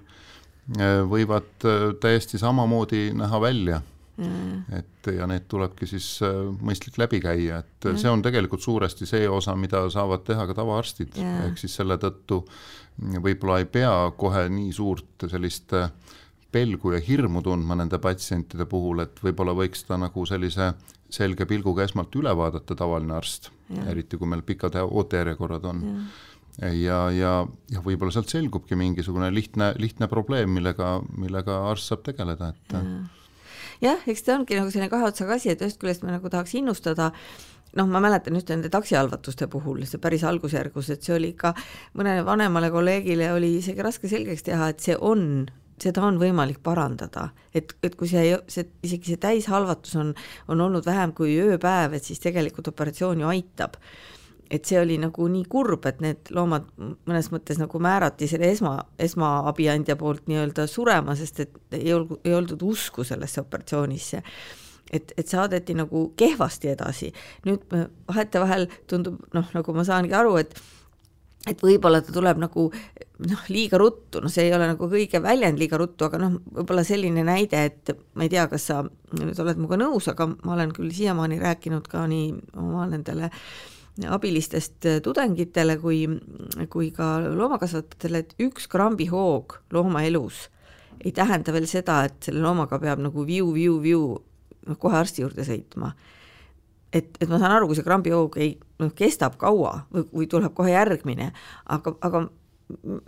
eh, 0.78 1.04
võivad 1.04 1.68
eh, 1.68 1.92
täiesti 2.00 2.40
samamoodi 2.40 3.12
näha 3.16 3.40
välja 3.40 3.82
et 4.18 5.10
ja 5.14 5.26
need 5.30 5.46
tulebki 5.50 5.86
siis 5.86 6.06
äh, 6.26 6.40
mõistlik 6.64 6.98
läbi 6.98 7.20
käia, 7.22 7.62
et 7.62 7.86
ja. 7.86 7.94
see 8.00 8.10
on 8.10 8.22
tegelikult 8.24 8.64
suuresti 8.64 9.06
see 9.06 9.28
osa, 9.30 9.54
mida 9.56 9.84
saavad 9.94 10.24
teha 10.26 10.46
ka 10.48 10.56
tavaarstid, 10.58 11.18
ehk 11.46 11.60
siis 11.60 11.76
selle 11.78 11.98
tõttu 12.02 12.42
võib-olla 12.98 13.60
ei 13.62 13.68
pea 13.70 13.92
kohe 14.18 14.48
nii 14.50 14.72
suurt 14.74 15.28
sellist 15.30 15.74
äh, 15.78 15.90
pelgu 16.52 16.94
ja 16.96 17.02
hirmu 17.04 17.42
tundma 17.44 17.76
nende 17.78 18.00
patsientide 18.02 18.66
puhul, 18.66 19.04
et 19.04 19.20
võib-olla 19.22 19.54
võiks 19.56 19.84
ta 19.86 19.98
nagu 20.00 20.24
sellise 20.26 20.72
selge 21.12 21.46
pilguga 21.48 21.84
esmalt 21.84 22.14
üle 22.18 22.32
vaadata, 22.36 22.76
tavaline 22.76 23.14
arst, 23.16 23.52
eriti 23.88 24.18
kui 24.20 24.28
meil 24.28 24.42
pikad 24.44 24.74
ootejärjekorrad 24.82 25.68
on. 25.68 25.84
Ja, 26.58 26.72
ja, 26.74 26.98
ja, 27.14 27.32
ja 27.70 27.80
võib-olla 27.84 28.10
sealt 28.12 28.32
selgubki 28.32 28.76
mingisugune 28.76 29.28
lihtne, 29.30 29.70
lihtne 29.78 30.08
probleem, 30.10 30.50
millega, 30.56 30.96
millega 31.16 31.60
arst 31.70 31.92
saab 31.92 32.02
tegeleda, 32.08 32.50
et 32.50 32.74
ja 32.74 32.82
jah, 33.84 34.02
eks 34.06 34.24
ta 34.26 34.36
ongi 34.38 34.58
nagu 34.58 34.72
selline 34.72 34.90
kahe 34.92 35.08
otsaga 35.08 35.36
asi, 35.38 35.52
et 35.52 35.62
ühest 35.64 35.80
küljest 35.80 36.04
me 36.06 36.14
nagu 36.14 36.30
tahaks 36.32 36.56
innustada. 36.58 37.12
Noh, 37.76 37.86
ma 37.86 38.00
mäletan 38.00 38.36
just 38.38 38.48
nende 38.48 38.70
taksihalvatuste 38.72 39.46
puhul, 39.52 39.82
see 39.86 40.00
päris 40.00 40.24
algusjärgus, 40.24 40.88
et 40.94 41.04
see 41.04 41.14
oli 41.18 41.34
ikka 41.34 41.52
mõnele 42.00 42.24
vanemale 42.24 42.70
kolleegile 42.72 43.28
oli 43.34 43.58
isegi 43.58 43.84
raske 43.84 44.08
selgeks 44.08 44.46
teha, 44.46 44.70
et 44.72 44.80
see 44.80 44.96
on, 44.96 45.44
seda 45.78 46.06
on 46.08 46.16
võimalik 46.18 46.62
parandada, 46.64 47.28
et, 47.52 47.76
et 47.84 47.94
kui 47.94 48.08
see, 48.08 48.32
see, 48.48 48.64
isegi 48.88 49.12
see 49.12 49.20
täishalvatus 49.20 49.98
on, 50.00 50.14
on 50.48 50.64
olnud 50.64 50.88
vähem 50.88 51.12
kui 51.12 51.36
ööpäev, 51.44 51.98
et 51.98 52.08
siis 52.08 52.24
tegelikult 52.24 52.72
operatsioon 52.72 53.20
ju 53.20 53.28
aitab 53.36 53.76
et 54.50 54.68
see 54.68 54.78
oli 54.80 54.96
nagu 55.00 55.26
nii 55.30 55.44
kurb, 55.50 55.86
et 55.88 56.00
need 56.04 56.30
loomad 56.34 56.68
mõnes 56.78 57.28
mõttes 57.32 57.60
nagu 57.60 57.80
määrati 57.82 58.28
selle 58.30 58.50
esma, 58.52 58.76
esmaabiandja 59.00 59.96
poolt 60.00 60.28
nii-öelda 60.30 60.66
surema, 60.70 61.16
sest 61.18 61.44
et 61.44 61.76
ei 61.76 61.92
olnud, 61.94 62.22
ei 62.24 62.34
oldud 62.36 62.64
usku 62.70 63.04
sellesse 63.04 63.42
operatsioonisse. 63.44 64.22
et, 64.92 65.12
et 65.16 65.28
saadeti 65.28 65.74
nagu 65.76 66.12
kehvasti 66.16 66.68
edasi. 66.72 67.12
nüüd 67.44 67.68
vahetevahel 68.08 68.66
tundub 68.86 69.20
noh, 69.34 69.54
nagu 69.54 69.72
ma 69.76 69.84
saangi 69.84 70.14
aru, 70.16 70.36
et 70.36 70.60
et 71.48 71.60
võib-olla 71.62 72.00
ta 72.02 72.12
tuleb 72.12 72.40
nagu 72.40 72.64
noh, 73.28 73.42
liiga 73.48 73.78
ruttu, 73.78 74.20
no 74.20 74.28
see 74.28 74.48
ei 74.48 74.54
ole 74.56 74.66
nagu 74.68 74.88
õige 74.88 75.20
väljend 75.22 75.60
liiga 75.60 75.78
ruttu, 75.80 76.04
aga 76.08 76.18
noh, 76.20 76.40
võib-olla 76.56 76.84
selline 76.84 77.24
näide, 77.24 77.64
et 77.70 77.92
ma 78.14 78.26
ei 78.26 78.32
tea, 78.32 78.48
kas 78.48 78.68
sa 78.68 78.82
nüüd 79.12 79.38
oled 79.38 79.60
minuga 79.60 79.78
nõus, 79.80 80.08
aga 80.08 80.26
ma 80.32 80.56
olen 80.56 80.74
küll 80.76 80.92
siiamaani 80.92 81.38
rääkinud 81.40 81.88
ka 81.88 82.04
nii 82.10 82.32
oma 82.58 82.88
nendele 82.90 83.30
äh, 83.30 83.40
abilistest 84.06 84.86
tudengitele 85.02 85.78
kui, 85.82 86.04
kui 86.70 86.92
ka 86.94 87.16
loomakasvatajatele, 87.24 88.22
et 88.22 88.34
üks 88.46 88.68
krambihoog 88.70 89.58
looma 89.74 90.04
elus 90.06 90.46
ei 91.04 91.12
tähenda 91.14 91.52
veel 91.54 91.66
seda, 91.70 92.02
et 92.08 92.28
selle 92.28 92.42
loomaga 92.42 92.78
peab 92.82 93.02
nagu 93.02 93.24
viu-viu-viu 93.26 94.02
noh, 94.68 94.78
kohe 94.80 94.98
arsti 94.98 95.22
juurde 95.22 95.44
sõitma. 95.46 95.92
et, 96.92 97.10
et 97.20 97.28
ma 97.28 97.38
saan 97.38 97.52
aru, 97.58 97.68
kui 97.68 97.76
see 97.76 97.86
krambihoog 97.86 98.38
ei, 98.40 98.54
noh, 98.80 98.92
kestab 98.96 99.36
kaua 99.40 99.84
või, 99.92 100.06
või 100.12 100.28
tuleb 100.30 100.54
kohe 100.56 100.72
järgmine, 100.72 101.32
aga, 101.68 101.94
aga 102.00 102.24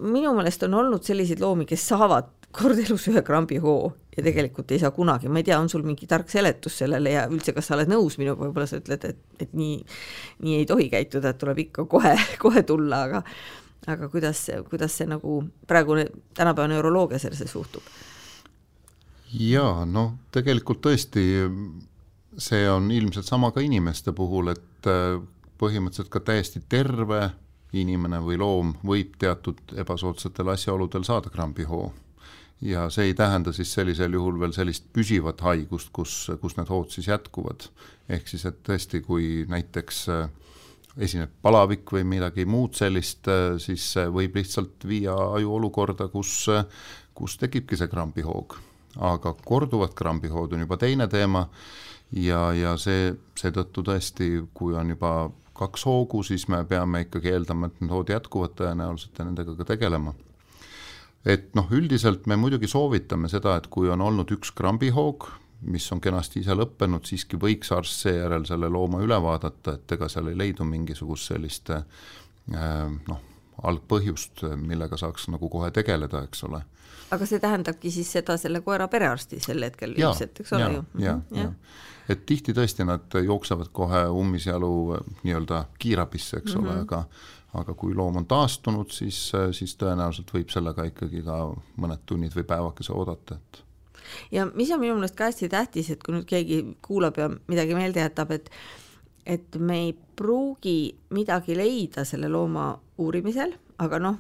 minu 0.01 0.35
meelest 0.37 0.67
on 0.67 0.77
olnud 0.83 1.05
selliseid 1.05 1.41
loomi, 1.41 1.67
kes 1.69 1.87
saavad 1.93 2.29
kord 2.57 2.79
elus 2.83 3.07
ühe 3.11 3.23
krambihoo 3.25 3.93
ja 4.21 4.27
tegelikult 4.27 4.71
ei 4.75 4.81
saa 4.83 4.93
kunagi, 4.95 5.31
ma 5.33 5.41
ei 5.41 5.49
tea, 5.49 5.59
on 5.61 5.71
sul 5.73 5.83
mingi 5.87 6.07
tark 6.11 6.31
seletus 6.33 6.79
sellele 6.83 7.17
ja 7.17 7.25
üldse, 7.31 7.55
kas 7.57 7.71
sa 7.71 7.77
oled 7.79 7.91
nõus 7.91 8.19
minuga, 8.21 8.45
võib-olla 8.45 8.69
sa 8.69 8.81
ütled, 8.81 9.09
et, 9.09 9.25
et 9.41 9.57
nii, 9.57 9.81
nii 10.45 10.61
ei 10.61 10.69
tohi 10.69 10.91
käituda, 10.93 11.33
et 11.33 11.41
tuleb 11.41 11.65
ikka 11.67 11.89
kohe, 11.91 12.15
kohe 12.45 12.65
tulla, 12.69 13.05
aga 13.09 13.25
aga 13.89 14.11
kuidas, 14.13 14.45
kuidas 14.69 14.93
see 14.99 15.09
nagu 15.09 15.41
praegune 15.69 16.05
tänapäeva 16.37 16.69
neuroloogia 16.69 17.19
sellesse 17.19 17.49
suhtub? 17.49 17.83
jaa, 19.31 19.87
noh, 19.87 20.13
tegelikult 20.35 20.83
tõesti 20.85 21.25
see 22.39 22.65
on 22.71 22.91
ilmselt 22.91 23.27
sama 23.27 23.51
ka 23.55 23.63
inimeste 23.65 24.13
puhul, 24.17 24.53
et 24.53 24.91
äh, 24.91 25.21
põhimõtteliselt 25.61 26.13
ka 26.13 26.23
täiesti 26.25 26.63
terve 26.69 27.31
inimene 27.77 28.19
või 28.25 28.39
loom 28.41 28.75
võib 28.87 29.15
teatud 29.21 29.61
ebasoodsatel 29.79 30.49
asjaoludel 30.55 31.05
saada 31.07 31.31
krambihoo 31.31 31.91
ja 32.61 32.89
see 32.91 33.11
ei 33.11 33.15
tähenda 33.15 33.53
siis 33.53 33.73
sellisel 33.73 34.13
juhul 34.13 34.39
veel 34.41 34.53
sellist 34.53 34.91
püsivat 34.93 35.41
haigust, 35.45 35.91
kus, 35.97 36.31
kus 36.41 36.57
need 36.59 36.69
hood 36.69 36.93
siis 36.93 37.09
jätkuvad. 37.09 37.69
ehk 38.09 38.29
siis, 38.29 38.45
et 38.47 38.63
tõesti, 38.67 39.01
kui 39.07 39.47
näiteks 39.49 40.09
äh, 40.13 40.31
esineb 40.99 41.31
palavik 41.43 41.93
või 41.93 42.05
midagi 42.05 42.45
muud 42.45 42.77
sellist, 42.77 43.29
äh, 43.29 43.57
siis 43.59 43.93
see 43.95 44.09
võib 44.13 44.37
lihtsalt 44.37 44.85
viia 44.87 45.15
aju 45.15 45.55
olukorda, 45.57 46.09
kus, 46.13 46.35
äh, 46.53 46.67
kus 47.15 47.39
tekibki 47.41 47.77
see 47.77 47.89
krambihoog. 47.89 48.59
aga 48.97 49.35
korduvad 49.45 49.95
krambihood 49.95 50.53
on 50.53 50.67
juba 50.67 50.77
teine 50.77 51.07
teema 51.09 51.47
ja, 52.13 52.53
ja 52.53 52.77
see, 52.77 53.15
seetõttu 53.39 53.85
tõesti, 53.87 54.33
kui 54.55 54.75
on 54.75 54.91
juba 54.91 55.31
kaks 55.55 55.85
hoogu, 55.87 56.23
siis 56.23 56.49
me 56.49 56.65
peame 56.65 57.05
ikkagi 57.07 57.31
eeldama, 57.31 57.69
et 57.69 57.81
need 57.81 57.93
hood 57.93 58.11
jätkuvad 58.11 58.57
tõenäoliselt 58.59 59.19
ja 59.19 59.29
nendega 59.29 59.55
ka 59.57 59.69
tegelema 59.69 60.15
et 61.27 61.55
noh, 61.55 61.69
üldiselt 61.71 62.27
me 62.27 62.37
muidugi 62.41 62.69
soovitame 62.71 63.29
seda, 63.29 63.57
et 63.61 63.69
kui 63.73 63.91
on 63.93 64.01
olnud 64.01 64.31
üks 64.37 64.53
krambihoog, 64.57 65.29
mis 65.69 65.87
on 65.93 66.01
kenasti 66.01 66.41
ise 66.41 66.57
lõppenud, 66.57 67.05
siiski 67.05 67.37
võiks 67.41 67.73
arst 67.77 68.07
seejärel 68.07 68.47
selle 68.49 68.71
looma 68.73 69.03
üle 69.05 69.19
vaadata, 69.23 69.77
et 69.77 69.93
ega 69.97 70.09
seal 70.09 70.31
ei 70.33 70.39
leidu 70.39 70.65
mingisugust 70.65 71.33
sellist 71.33 71.73
äh, 71.75 71.85
noh, 72.57 73.21
algpõhjust, 73.63 74.47
millega 74.57 74.97
saaks 74.97 75.29
nagu 75.29 75.51
kohe 75.53 75.69
tegeleda, 75.77 76.25
eks 76.25 76.45
ole. 76.49 76.63
aga 77.11 77.27
see 77.27 77.43
tähendabki 77.43 77.91
siis 77.93 78.13
seda 78.17 78.39
selle 78.41 78.63
koera 78.65 78.89
perearsti 78.89 79.41
sel 79.43 79.63
hetkel 79.67 79.93
ilmselt, 79.99 80.41
eks 80.41 80.53
ole 80.57 80.73
ju? 80.79 80.85
ja, 81.05 81.19
ja, 81.35 81.49
ja 81.49 81.53
et 82.11 82.25
tihti 82.27 82.55
tõesti 82.57 82.87
nad 82.87 83.13
jooksevad 83.25 83.71
kohe 83.77 84.07
ummisjalu 84.09 84.73
äh, 84.97 85.05
nii-öelda 85.27 85.65
kiirabisse, 85.79 86.41
eks 86.41 86.55
mm 86.55 86.61
-hmm. 86.61 86.71
ole, 86.71 86.81
aga 86.81 87.05
aga 87.59 87.75
kui 87.75 87.95
loom 87.95 88.21
on 88.21 88.27
taastunud, 88.31 88.93
siis, 88.95 89.33
siis 89.57 89.75
tõenäoliselt 89.81 90.31
võib 90.35 90.53
sellega 90.53 90.87
ikkagi 90.91 91.25
ka 91.27 91.41
mõned 91.83 92.05
tunnid 92.07 92.37
või 92.37 92.47
päevakese 92.47 92.95
oodata, 92.95 93.41
et 93.41 93.65
ja 94.33 94.47
mis 94.55 94.71
on 94.71 94.81
minu 94.83 94.97
meelest 94.99 95.17
ka 95.19 95.31
hästi 95.31 95.49
tähtis, 95.51 95.91
et 95.91 96.03
kui 96.03 96.15
nüüd 96.15 96.29
keegi 96.29 96.61
kuulab 96.85 97.19
ja 97.21 97.31
midagi 97.51 97.77
meelde 97.79 98.05
jätab, 98.05 98.35
et 98.37 98.51
et 99.27 99.57
me 99.61 99.77
ei 99.85 99.91
pruugi 100.17 100.95
midagi 101.15 101.55
leida 101.55 102.05
selle 102.09 102.31
looma 102.33 102.73
uurimisel, 102.99 103.53
aga 103.79 104.01
noh, 104.03 104.17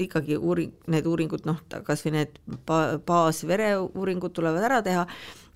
ikkagi 0.00 0.38
uuring, 0.40 0.72
need 0.90 1.06
uuringud, 1.06 1.44
noh, 1.46 1.60
kas 1.86 2.02
või 2.06 2.16
need 2.16 2.40
ba-, 2.66 2.96
baasvereuuringud 3.06 4.34
tulevad 4.34 4.64
ära 4.66 4.80
teha, 4.82 5.04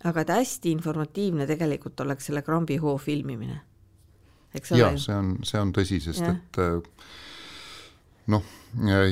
aga 0.06 0.22
et 0.22 0.34
hästi 0.36 0.70
informatiivne 0.76 1.48
tegelikult 1.48 2.04
oleks 2.04 2.28
selle 2.28 2.44
krambihoo 2.46 2.94
filmimine 3.02 3.58
eks 4.54 4.72
ole. 4.72 4.92
see 4.98 5.16
on, 5.16 5.34
see 5.46 5.60
on 5.60 5.72
tõsi, 5.76 6.00
sest 6.02 6.24
ja. 6.24 6.34
et 6.36 6.60
äh, 6.62 6.78
noh, 8.32 8.44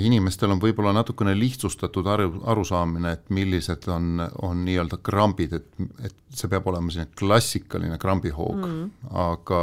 inimestel 0.05 0.53
on 0.53 0.61
võib-olla 0.61 0.93
natukene 0.97 1.35
lihtsustatud 1.39 2.07
aru, 2.13 2.29
arusaamine, 2.53 3.13
et 3.17 3.31
millised 3.35 3.89
on, 3.93 4.21
on 4.45 4.65
nii-öelda 4.67 5.01
krambid, 5.05 5.57
et, 5.57 5.69
et 6.05 6.17
see 6.37 6.51
peab 6.53 6.69
olema 6.73 6.93
selline 6.93 7.13
klassikaline 7.17 7.99
krambihoog 8.01 8.65
mm., 8.65 9.13
aga 9.27 9.61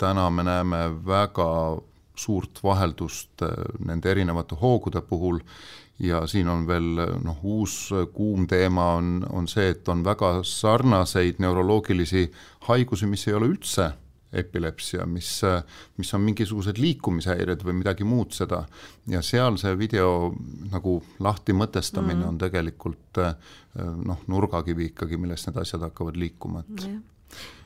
täna 0.00 0.28
me 0.32 0.44
näeme 0.46 0.86
väga 1.06 1.50
suurt 2.20 2.60
vaheldust 2.64 3.44
äh, 3.44 3.54
nende 3.84 4.10
erinevate 4.12 4.58
hoogude 4.60 5.00
puhul 5.00 5.40
ja 6.00 6.22
siin 6.28 6.48
on 6.48 6.64
veel 6.68 7.02
noh, 7.24 7.40
uus 7.44 7.90
kuum 8.12 8.46
teema 8.48 8.94
on, 8.96 9.20
on 9.36 9.48
see, 9.48 9.68
et 9.74 9.88
on 9.88 10.04
väga 10.04 10.38
sarnaseid 10.48 11.40
neuroloogilisi 11.44 12.30
haigusi, 12.68 13.08
mis 13.08 13.26
ei 13.28 13.36
ole 13.36 13.50
üldse 13.52 13.90
epilepsia, 14.32 15.06
mis, 15.10 15.30
mis 15.98 16.14
on 16.14 16.22
mingisugused 16.22 16.78
liikumishäired 16.78 17.64
või 17.66 17.80
midagi 17.80 18.06
muud 18.06 18.34
seda 18.36 18.62
ja 19.10 19.22
seal 19.26 19.58
see 19.58 19.74
video 19.78 20.30
nagu 20.70 21.00
lahti 21.18 21.56
mõtestamine 21.56 22.22
mm. 22.22 22.28
on 22.28 22.38
tegelikult 22.38 23.22
noh, 24.06 24.26
nurgakivi 24.30 24.92
ikkagi, 24.92 25.18
millest 25.18 25.50
need 25.50 25.58
asjad 25.64 25.88
hakkavad 25.88 26.18
liikuma, 26.20 26.62
et 26.66 26.86
yeah 26.86 27.00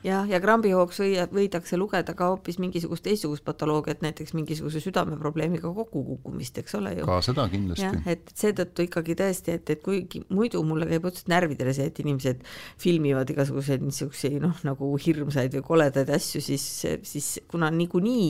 jah, 0.05 0.27
ja 0.29 0.39
krambihoogs 0.41 0.99
või, 1.01 1.15
võidakse 1.33 1.77
lugeda 1.79 2.13
ka 2.17 2.29
hoopis 2.31 2.59
mingisugust 2.61 3.05
teistsugust 3.05 3.45
patoloogiat, 3.47 4.03
näiteks 4.05 4.35
mingisuguse 4.37 4.81
südameprobleemiga 4.83 5.71
kokkukukkumist, 5.73 6.59
eks 6.61 6.77
ole 6.79 6.93
ju. 6.99 7.07
ka 7.07 7.19
seda 7.25 7.47
kindlasti. 7.51 7.89
et 8.11 8.31
seetõttu 8.37 8.85
ikkagi 8.85 9.17
tõesti, 9.19 9.57
et, 9.59 9.73
et 9.75 9.83
kuigi 9.85 10.23
muidu 10.29 10.63
mulle 10.67 10.87
käib 10.89 11.09
otseselt 11.09 11.31
närvidele 11.33 11.73
see, 11.77 11.89
et 11.91 12.01
inimesed 12.03 12.45
filmivad 12.81 13.29
igasuguseid 13.33 13.85
niisuguseid 13.85 14.39
noh, 14.43 14.57
nagu 14.67 14.91
hirmsaid 15.01 15.57
või 15.57 15.67
koledaid 15.73 16.11
asju, 16.19 16.43
siis, 16.43 16.65
siis 17.03 17.31
kuna 17.51 17.71
niikuinii 17.73 18.29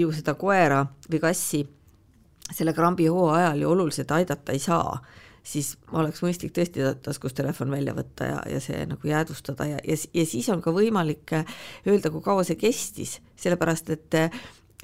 ju 0.00 0.14
seda 0.14 0.34
koera 0.38 0.84
või 1.10 1.22
kassi 1.22 1.64
selle 2.52 2.74
krambihoo 2.76 3.30
ajal 3.32 3.62
ju 3.62 3.70
oluliselt 3.70 4.10
aidata 4.12 4.52
ei 4.52 4.60
saa 4.60 4.98
siis 5.44 5.74
oleks 5.92 6.22
mõistlik 6.24 6.54
tõesti 6.56 6.84
taskust 7.04 7.36
telefon 7.36 7.70
välja 7.70 7.94
võtta 7.96 8.28
ja, 8.30 8.42
ja 8.48 8.60
see 8.64 8.80
nagu 8.88 9.08
jäädvustada 9.08 9.68
ja, 9.68 9.78
ja, 9.84 9.96
ja 10.14 10.26
siis 10.26 10.48
on 10.52 10.62
ka 10.64 10.72
võimalik 10.74 11.36
äh, 11.36 11.56
öelda, 11.86 12.12
kui 12.12 12.24
kaua 12.24 12.44
see 12.48 12.58
kestis, 12.60 13.18
sellepärast 13.40 13.92
et 13.94 14.20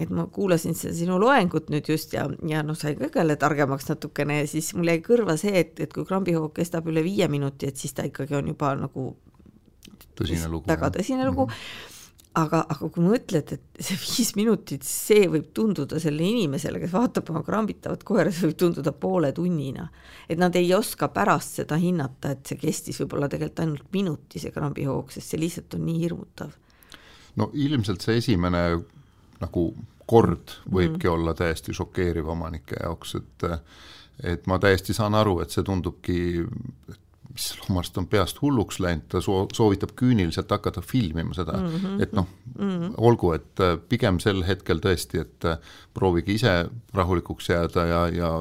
et 0.00 0.08
ma 0.16 0.24
kuulasin 0.32 0.72
seda 0.78 0.94
sinu 0.96 1.18
loengut 1.20 1.68
nüüd 1.72 1.88
just 1.92 2.14
ja, 2.16 2.22
ja 2.48 2.62
noh, 2.64 2.76
sain 2.78 2.96
ka 2.96 3.10
jälle 3.20 3.36
targemaks 3.36 3.90
natukene 3.90 4.38
ja 4.38 4.46
siis 4.48 4.70
mul 4.76 4.88
jäi 4.88 5.02
kõrva 5.04 5.36
see, 5.40 5.52
et, 5.60 5.74
et 5.80 5.92
kui 5.92 6.06
krambihoog 6.08 6.54
kestab 6.56 6.88
üle 6.88 7.02
viie 7.04 7.28
minuti, 7.28 7.68
et 7.68 7.76
siis 7.76 7.92
ta 7.92 8.06
ikkagi 8.08 8.38
on 8.38 8.48
juba 8.48 8.72
nagu 8.80 9.10
tõsine 10.16 10.48
lugu. 10.48 10.64
väga 10.70 10.92
tõsine 10.96 11.26
lugu 11.28 11.48
mm. 11.48 11.56
-hmm 11.56 11.99
aga, 12.38 12.60
aga 12.70 12.88
kui 12.92 13.04
mõtled, 13.04 13.52
et 13.56 13.82
see 13.82 13.98
viis 14.04 14.32
minutit, 14.38 14.86
see 14.86 15.26
võib 15.30 15.50
tunduda 15.56 16.00
sellele 16.02 16.28
inimesele, 16.30 16.80
kes 16.82 16.92
vaatab 16.94 17.30
oma 17.32 17.42
krambitavat 17.46 18.04
koera, 18.06 18.32
see 18.34 18.50
võib 18.50 18.60
tunduda 18.64 18.92
poole 18.92 19.32
tunnina. 19.36 19.88
et 20.28 20.38
nad 20.38 20.54
ei 20.56 20.72
oska 20.74 21.08
pärast 21.14 21.60
seda 21.60 21.78
hinnata, 21.80 22.34
et 22.36 22.46
see 22.46 22.60
kestis 22.60 23.00
võib-olla 23.02 23.28
tegelikult 23.28 23.64
ainult 23.64 23.92
minuti, 23.92 24.42
see 24.42 24.54
krambihoog, 24.54 25.12
sest 25.12 25.34
see 25.34 25.42
lihtsalt 25.42 25.78
on 25.78 25.86
nii 25.86 26.00
hirmutav. 26.04 26.56
no 27.36 27.50
ilmselt 27.54 28.06
see 28.06 28.20
esimene 28.22 28.64
nagu 29.40 29.70
kord 30.10 30.58
võibki 30.66 31.06
mm. 31.06 31.12
olla 31.12 31.34
täiesti 31.38 31.74
šokeeriv 31.74 32.28
omanike 32.28 32.82
jaoks, 32.82 33.16
et 33.20 33.48
et 34.20 34.46
ma 34.50 34.58
täiesti 34.60 34.92
saan 34.92 35.14
aru, 35.16 35.38
et 35.40 35.50
see 35.54 35.64
tundubki, 35.64 36.42
et 36.90 37.00
mis 37.32 37.48
loomast 37.62 37.98
on 37.98 38.06
peast 38.10 38.40
hulluks 38.42 38.80
läinud, 38.82 39.06
ta 39.12 39.22
soo-, 39.24 39.46
soovitab 39.54 39.94
küüniliselt 39.98 40.50
hakata 40.50 40.82
filmima 40.84 41.34
seda 41.34 41.58
mm, 41.58 41.76
-hmm. 41.76 42.02
et 42.02 42.12
noh 42.12 42.26
mm, 42.58 42.70
-hmm. 42.70 42.94
olgu, 42.96 43.32
et 43.32 43.60
äh, 43.60 43.78
pigem 43.88 44.20
sel 44.20 44.42
hetkel 44.46 44.82
tõesti, 44.84 45.20
et 45.20 45.44
äh, 45.44 45.58
proovige 45.94 46.32
ise 46.32 46.70
rahulikuks 46.94 47.48
jääda 47.48 47.86
ja, 47.86 48.08
ja 48.08 48.32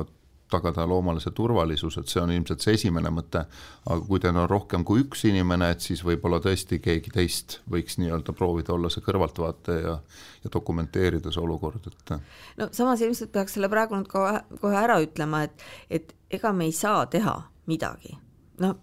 tagada 0.49 0.87
loomale 0.87 1.19
see 1.19 1.33
turvalisus, 1.35 1.97
et 1.97 2.07
see 2.09 2.21
on 2.21 2.31
ilmselt 2.33 2.63
see 2.63 2.73
esimene 2.77 3.11
mõte, 3.13 3.43
aga 3.85 3.99
kui 4.07 4.19
teil 4.19 4.37
on 4.37 4.49
rohkem 4.49 4.85
kui 4.87 5.03
üks 5.03 5.25
inimene, 5.29 5.69
et 5.73 5.85
siis 5.85 6.01
võib-olla 6.05 6.39
tõesti 6.43 6.79
keegi 6.83 7.13
teist 7.13 7.59
võiks 7.69 7.99
nii-öelda 8.01 8.33
proovida 8.33 8.73
olla 8.73 8.89
see 8.89 9.05
kõrvaltvaataja 9.05 9.83
ja 9.85 9.99
ja 10.43 10.49
dokumenteerida 10.53 11.33
see 11.35 11.43
olukord, 11.43 11.85
et 11.87 12.15
no 12.57 12.69
samas 12.71 13.01
ilmselt 13.01 13.31
peaks 13.35 13.57
selle 13.57 13.69
praegu 13.69 13.97
nüüd 13.97 14.07
kohe, 14.07 14.39
kohe 14.61 14.79
ära 14.79 14.97
ütlema, 15.03 15.43
et 15.43 15.67
et 15.89 16.15
ega 16.31 16.53
me 16.53 16.69
ei 16.69 16.71
saa 16.71 17.05
teha 17.05 17.35
midagi 17.67 18.17
noh, 18.63 18.77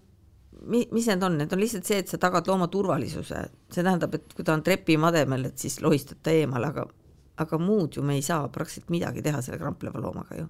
mi-, 0.65 0.87
mis 0.91 1.07
need 1.09 1.23
on, 1.23 1.37
need 1.39 1.53
on 1.53 1.61
lihtsalt 1.61 1.87
see, 1.87 2.03
et 2.03 2.11
sa 2.11 2.19
tagad 2.21 2.47
looma 2.49 2.69
turvalisuse, 2.71 3.43
see 3.71 3.83
tähendab, 3.83 4.15
et 4.17 4.33
kui 4.33 4.45
ta 4.45 4.55
on 4.57 4.63
trepimademel, 4.65 5.49
et 5.51 5.57
siis 5.61 5.79
lohistad 5.81 6.21
ta 6.23 6.35
eemale, 6.35 6.71
aga 6.73 6.87
aga 7.37 7.57
muud 7.57 7.95
ju 7.95 8.03
me 8.03 8.15
ei 8.17 8.21
saa 8.21 8.47
praktiliselt 8.49 8.89
midagi 8.89 9.21
teha 9.21 9.41
selle 9.45 9.59
krampleva 9.61 10.01
loomaga 10.01 10.39
ju. 10.39 10.47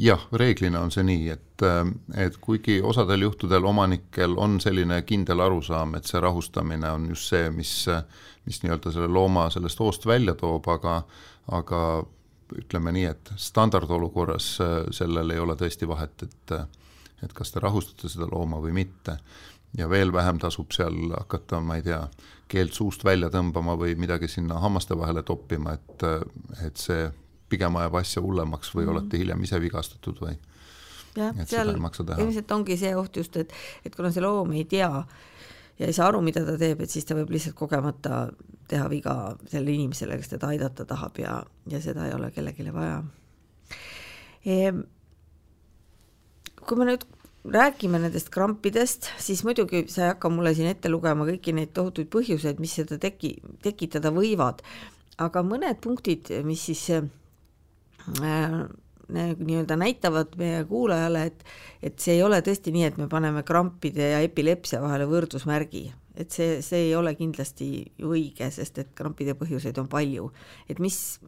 Jah, 0.00 0.22
reeglina 0.38 0.80
on 0.86 0.92
see 0.94 1.02
nii, 1.02 1.32
et, 1.34 1.62
et 2.22 2.36
kuigi 2.42 2.76
osadel 2.86 3.24
juhtudel 3.26 3.64
omanikel 3.66 4.36
on 4.38 4.60
selline 4.62 5.00
kindel 5.02 5.42
arusaam, 5.42 5.96
et 5.98 6.06
see 6.06 6.20
rahustamine 6.22 6.92
on 6.94 7.08
just 7.10 7.32
see, 7.32 7.48
mis, 7.50 7.72
mis 8.46 8.62
nii-öelda 8.62 8.92
selle 8.94 9.10
looma 9.10 9.48
sellest 9.50 9.82
hoost 9.82 10.06
välja 10.06 10.36
toob, 10.38 10.68
aga, 10.70 11.00
aga 11.58 11.80
ütleme 12.54 12.94
nii, 12.94 13.08
et 13.10 13.32
standardolukorras 13.34 14.52
sellel 14.94 15.34
ei 15.34 15.42
ole 15.42 15.58
tõesti 15.58 15.90
vahet, 15.90 16.22
et 16.22 16.54
et 17.22 17.32
kas 17.36 17.52
te 17.52 17.60
rahustate 17.60 18.08
seda 18.08 18.28
looma 18.30 18.60
või 18.62 18.72
mitte. 18.72 19.18
ja 19.78 19.86
veel 19.88 20.12
vähem 20.12 20.38
tasub 20.42 20.72
seal 20.74 21.12
hakata, 21.14 21.60
ma 21.62 21.76
ei 21.78 21.82
tea, 21.86 22.00
keelt 22.50 22.74
suust 22.74 23.04
välja 23.04 23.28
tõmbama 23.30 23.76
või 23.78 23.94
midagi 23.94 24.28
sinna 24.28 24.58
hammaste 24.58 24.96
vahele 24.98 25.22
toppima, 25.22 25.76
et, 25.78 26.06
et 26.66 26.76
see 26.76 27.10
pigem 27.48 27.76
ajab 27.76 28.00
asja 28.00 28.22
hullemaks 28.22 28.74
või 28.74 28.84
mm 28.84 28.88
-hmm. 28.88 28.98
olete 28.98 29.18
hiljem 29.18 29.42
ise 29.46 29.60
vigastatud 29.60 30.18
või 30.22 30.34
jah, 31.16 31.34
seal 31.46 31.74
ilmselt 31.74 32.50
ongi 32.54 32.76
see 32.76 32.94
oht 32.96 33.16
just, 33.16 33.36
et, 33.36 33.52
et 33.84 33.96
kuna 33.96 34.10
see 34.14 34.22
loom 34.22 34.52
ei 34.52 34.64
tea 34.64 34.90
ja 35.78 35.86
ei 35.86 35.92
saa 35.96 36.10
aru, 36.10 36.20
mida 36.20 36.44
ta 36.44 36.56
teeb, 36.60 36.82
et 36.84 36.92
siis 36.92 37.06
ta 37.08 37.16
võib 37.16 37.30
lihtsalt 37.32 37.56
kogemata 37.58 38.28
teha 38.70 38.86
viga 38.90 39.14
sellele 39.46 39.74
inimesele, 39.78 40.18
kes 40.20 40.34
teda 40.34 40.52
aidata 40.54 40.84
tahab 40.84 41.18
ja, 41.18 41.40
ja 41.70 41.80
seda 41.82 42.06
ei 42.06 42.14
ole 42.14 42.30
kellelegi 42.34 42.74
vaja 42.74 43.02
e 44.44 44.72
kui 46.70 46.78
me 46.78 46.86
nüüd 46.86 47.02
räägime 47.50 47.98
nendest 47.98 48.28
krampidest, 48.30 49.08
siis 49.18 49.42
muidugi 49.46 49.86
sa 49.90 50.04
ei 50.04 50.10
hakka 50.12 50.30
mulle 50.30 50.52
siin 50.54 50.68
ette 50.70 50.90
lugema 50.92 51.26
kõiki 51.26 51.54
neid 51.56 51.72
tohutuid 51.74 52.10
põhjuseid, 52.12 52.60
mis 52.62 52.76
seda 52.78 52.98
teki, 53.00 53.32
tekitada 53.64 54.12
võivad, 54.14 54.60
aga 55.18 55.42
mõned 55.42 55.80
punktid, 55.82 56.30
mis 56.46 56.62
siis 56.68 56.84
äh, 56.94 57.08
nii-öelda 59.10 59.78
näitavad 59.80 60.36
meie 60.38 60.62
kuulajale, 60.68 61.24
et 61.32 61.44
et 61.82 61.96
see 61.98 62.18
ei 62.18 62.22
ole 62.22 62.42
tõesti 62.44 62.72
nii, 62.74 62.84
et 62.90 62.98
me 63.00 63.08
paneme 63.08 63.42
krampide 63.46 64.12
ja 64.12 64.20
epilepsia 64.20 64.82
vahele 64.82 65.06
võrdusmärgi, 65.08 65.86
et 66.20 66.30
see, 66.36 66.60
see 66.62 66.90
ei 66.90 66.94
ole 66.94 67.14
kindlasti 67.16 67.70
õige, 68.04 68.50
sest 68.52 68.78
et 68.82 68.92
krampide 68.94 69.34
põhjuseid 69.38 69.80
on 69.80 69.88
palju. 69.88 70.30
et 70.68 70.78
mis, 70.78 71.18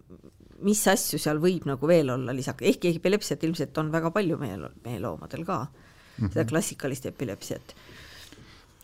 mis 0.62 0.82
asju 0.88 1.20
seal 1.20 1.40
võib 1.42 1.66
nagu 1.68 1.88
veel 1.88 2.12
olla 2.14 2.34
lisaks, 2.36 2.64
ehkki 2.72 2.94
epilepsiat 2.96 3.44
ilmselt 3.48 3.78
on 3.78 3.90
väga 3.92 4.12
palju 4.14 4.38
meie, 4.40 4.58
meie 4.84 5.00
loomadel 5.02 5.44
ka 5.48 5.58
mm, 5.64 5.72
-hmm. 6.18 6.32
seda 6.32 6.44
klassikalist 6.44 7.06
epilepsiat. 7.06 7.74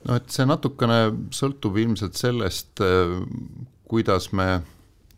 no 0.05 0.17
et 0.17 0.31
see 0.31 0.47
natukene 0.47 1.01
sõltub 1.31 1.77
ilmselt 1.77 2.14
sellest, 2.14 2.81
äh, 2.81 3.17
kuidas 3.88 4.33
me 4.33 4.61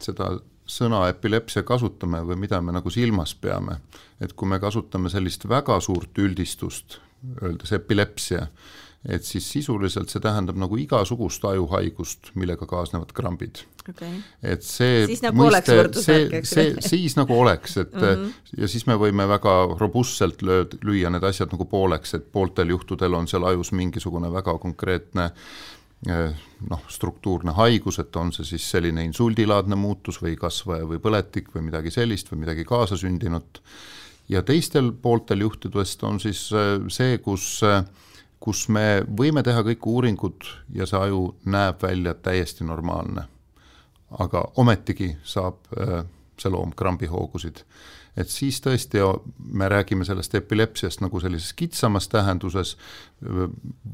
seda 0.01 0.38
sõna 0.70 1.05
epilepsia 1.11 1.62
kasutame 1.66 2.23
või 2.27 2.38
mida 2.44 2.61
me 2.62 2.73
nagu 2.73 2.90
silmas 2.90 3.35
peame. 3.35 3.81
et 4.20 4.33
kui 4.33 4.49
me 4.49 4.59
kasutame 4.61 5.11
sellist 5.11 5.49
väga 5.49 5.81
suurt 5.81 6.18
üldistust, 6.18 6.99
öeldes 7.42 7.73
epilepsia, 7.73 8.46
et 9.09 9.25
siis 9.25 9.47
sisuliselt 9.49 10.13
see 10.13 10.21
tähendab 10.21 10.59
nagu 10.61 10.77
igasugust 10.77 11.45
ajuhaigust, 11.49 12.33
millega 12.37 12.67
kaasnevad 12.69 13.15
krambid. 13.17 13.63
Okay.. 13.89 14.21
et 14.45 14.63
see 14.63 15.07
siis 15.09 15.23
nagu 15.25 15.41
mõiste, 15.41 15.77
see, 15.97 16.43
see, 16.47 16.67
siis 16.85 17.17
nagu 17.17 17.33
oleks, 17.41 17.79
et 17.81 17.95
mm 17.97 18.03
-hmm. 18.03 18.33
ja 18.61 18.69
siis 18.69 18.85
me 18.87 18.95
võime 19.01 19.25
väga 19.29 19.55
robustselt 19.81 20.45
lööd, 20.45 20.77
lüüa 20.85 21.11
need 21.11 21.25
asjad 21.25 21.53
nagu 21.53 21.65
pooleks, 21.65 22.15
et 22.15 22.29
pooltel 22.33 22.69
juhtudel 22.69 23.17
on 23.17 23.29
seal 23.29 23.45
ajus 23.49 23.73
mingisugune 23.73 24.33
väga 24.33 24.59
konkreetne 24.59 25.31
eh, 26.09 26.37
noh, 26.71 26.83
struktuurne 26.89 27.57
haigus, 27.57 27.99
et 27.99 28.17
on 28.17 28.33
see 28.33 28.45
siis 28.45 28.71
selline 28.71 29.05
insuldilaadne 29.05 29.77
muutus 29.77 30.21
või 30.23 30.37
kasvaja 30.37 30.85
või 30.85 31.01
põletik 31.01 31.49
või 31.55 31.63
midagi 31.73 31.91
sellist 31.91 32.31
või 32.33 32.45
midagi 32.45 32.65
kaasasündinut, 32.65 33.63
ja 34.29 34.43
teistel 34.43 34.93
pooltel 34.93 35.41
juhtudest 35.41 36.05
on 36.05 36.21
siis 36.21 36.53
eh, 36.53 36.77
see, 36.89 37.19
kus 37.19 37.63
äh, 37.65 37.85
kus 38.40 38.64
me 38.72 39.03
võime 39.05 39.42
teha 39.44 39.62
kõik 39.66 39.87
uuringud 39.87 40.48
ja 40.74 40.88
see 40.88 40.98
aju 40.98 41.26
näeb 41.44 41.83
välja 41.83 42.14
täiesti 42.14 42.64
normaalne. 42.64 43.29
aga 44.18 44.40
ometigi 44.59 45.12
saab 45.22 45.68
äh, 45.79 46.05
see 46.40 46.50
loom 46.50 46.72
krambihoogusid. 46.76 47.62
et 48.16 48.29
siis 48.29 48.59
tõesti 48.61 48.98
me 49.38 49.68
räägime 49.68 50.05
sellest 50.05 50.35
epilepsiast 50.35 51.00
nagu 51.00 51.20
sellises 51.20 51.53
kitsamas 51.53 52.09
tähenduses, 52.09 52.76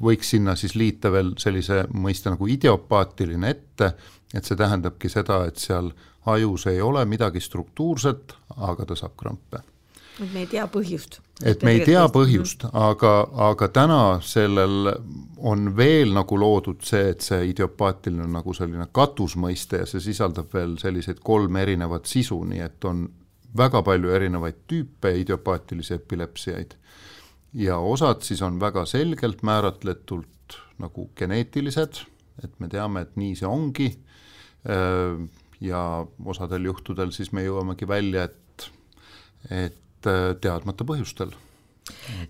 võiks 0.02 0.30
sinna 0.30 0.56
siis 0.56 0.74
liita 0.74 1.12
veel 1.12 1.34
sellise 1.38 1.84
mõiste 1.92 2.32
nagu 2.32 2.48
idiopaatiline 2.48 3.50
ette, 3.50 3.92
et 4.34 4.44
see 4.44 4.56
tähendabki 4.56 5.12
seda, 5.12 5.44
et 5.44 5.60
seal 5.60 5.92
ajus 6.26 6.66
ei 6.66 6.80
ole 6.80 7.04
midagi 7.04 7.40
struktuurset, 7.40 8.32
aga 8.56 8.86
ta 8.86 8.96
saab 8.96 9.18
krampe 9.20 9.62
et 10.20 10.32
me 10.32 10.42
ei 10.44 10.48
tea 10.48 10.64
põhjust. 10.72 11.18
et 11.44 11.62
me 11.66 11.74
ei 11.76 11.84
tea 11.84 12.06
põhjust, 12.12 12.64
aga, 12.72 13.12
aga 13.50 13.68
täna 13.68 14.00
sellel 14.24 14.90
on 15.36 15.68
veel 15.76 16.14
nagu 16.16 16.38
loodud 16.40 16.84
see, 16.86 17.12
et 17.12 17.24
see 17.24 17.50
idiopaatiline 17.50 18.24
on 18.24 18.32
nagu 18.38 18.54
selline 18.56 18.88
katusmõiste 18.96 19.82
ja 19.82 19.90
see 19.90 20.02
sisaldab 20.08 20.52
veel 20.54 20.76
selliseid 20.80 21.20
kolm 21.24 21.60
erinevat 21.60 22.08
sisu, 22.08 22.40
nii 22.48 22.64
et 22.64 22.88
on 22.88 23.06
väga 23.56 23.82
palju 23.84 24.12
erinevaid 24.16 24.64
tüüpe 24.68 25.12
idiopaatilisi 25.20 25.96
epilepsiaid. 26.00 26.76
ja 27.52 27.78
osad 27.78 28.22
siis 28.22 28.42
on 28.42 28.60
väga 28.60 28.86
selgelt 28.86 29.42
määratletult 29.42 30.60
nagu 30.78 31.10
geneetilised, 31.16 32.04
et 32.44 32.60
me 32.60 32.68
teame, 32.68 33.00
et 33.06 33.16
nii 33.16 33.34
see 33.36 33.48
ongi 33.48 33.90
ja 35.60 35.80
osadel 36.24 36.68
juhtudel 36.68 37.12
siis 37.16 37.32
me 37.32 37.44
jõuamegi 37.44 37.88
välja, 37.88 38.24
et, 38.24 38.70
et 39.50 39.82
teadmata 40.40 40.86
põhjustel. 40.88 41.34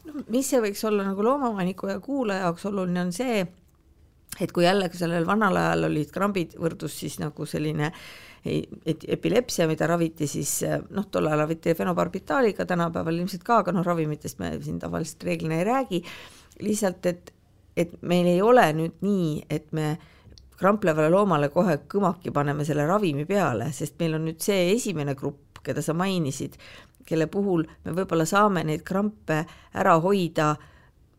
no 0.04 0.24
mis 0.32 0.50
see 0.50 0.60
võiks 0.64 0.84
olla 0.88 1.06
nagu 1.06 1.24
loomaomaniku 1.24 1.92
ja 1.92 2.00
kuulaja 2.00 2.46
jaoks 2.46 2.66
oluline, 2.70 3.06
on 3.06 3.12
see, 3.16 3.44
et 4.40 4.52
kui 4.52 4.66
jällegi 4.66 4.98
sellel 5.00 5.26
vanal 5.26 5.56
ajal 5.56 5.90
olid 5.90 6.10
krambid 6.12 6.56
võrdus 6.60 6.98
siis 7.00 7.18
nagu 7.22 7.46
selline 7.48 7.92
epilepsia, 8.46 9.66
mida 9.66 9.88
raviti 9.90 10.28
siis 10.30 10.60
noh, 10.94 11.06
tol 11.10 11.26
ajal 11.26 11.44
raviti 11.44 11.74
fenobarbitaaliga, 11.74 12.66
tänapäeval 12.68 13.22
ilmselt 13.22 13.46
ka, 13.46 13.62
aga 13.64 13.74
noh, 13.74 13.86
ravimitest 13.86 14.38
me 14.42 14.52
siin 14.62 14.78
tavaliselt 14.82 15.24
reeglina 15.26 15.58
ei 15.58 15.64
räägi, 15.66 16.02
lihtsalt 16.62 17.08
et, 17.10 17.32
et 17.76 17.96
meil 18.06 18.28
ei 18.30 18.42
ole 18.42 18.68
nüüd 18.76 19.00
nii, 19.02 19.32
et 19.50 19.72
me 19.76 19.96
kramplevale 20.56 21.10
loomale 21.12 21.50
kohe 21.52 21.78
kõmaki 21.90 22.32
paneme 22.32 22.64
selle 22.64 22.86
ravimi 22.88 23.26
peale, 23.28 23.70
sest 23.76 23.98
meil 24.00 24.16
on 24.16 24.24
nüüd 24.30 24.40
see 24.44 24.70
esimene 24.72 25.16
grupp, 25.18 25.60
keda 25.66 25.82
sa 25.82 25.96
mainisid, 25.98 26.54
kelle 27.06 27.26
puhul 27.30 27.66
me 27.84 27.94
võib-olla 27.96 28.26
saame 28.28 28.64
neid 28.66 28.82
krampe 28.86 29.44
ära 29.74 29.96
hoida 30.02 30.54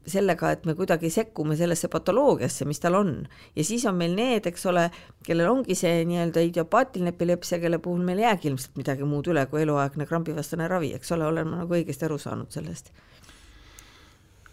sellega, 0.07 0.53
et 0.55 0.65
me 0.65 0.75
kuidagi 0.75 1.09
sekkume 1.11 1.57
sellesse 1.59 1.89
patoloogiasse, 1.91 2.65
mis 2.65 2.79
tal 2.79 2.95
on. 2.95 3.11
ja 3.55 3.63
siis 3.63 3.85
on 3.89 3.97
meil 3.99 4.15
need, 4.15 4.47
eks 4.47 4.65
ole, 4.71 4.87
kellel 5.27 5.51
ongi 5.51 5.75
see 5.75 6.05
nii-öelda 6.07 6.45
idiopaatiline 6.47 7.11
epilepsia, 7.15 7.59
kelle 7.59 7.79
puhul 7.83 8.05
meil 8.07 8.21
ei 8.23 8.29
jäägi 8.29 8.51
ilmselt 8.53 8.79
midagi 8.79 9.07
muud 9.07 9.27
üle 9.33 9.45
kui 9.51 9.65
eluaegne 9.65 10.07
krambivastane 10.07 10.67
ravi, 10.71 10.93
eks 10.95 11.11
ole, 11.17 11.27
olen 11.27 11.51
ma 11.51 11.63
nagu 11.63 11.79
õigesti 11.79 12.07
aru 12.07 12.19
saanud 12.23 12.55
sellest 12.55 12.93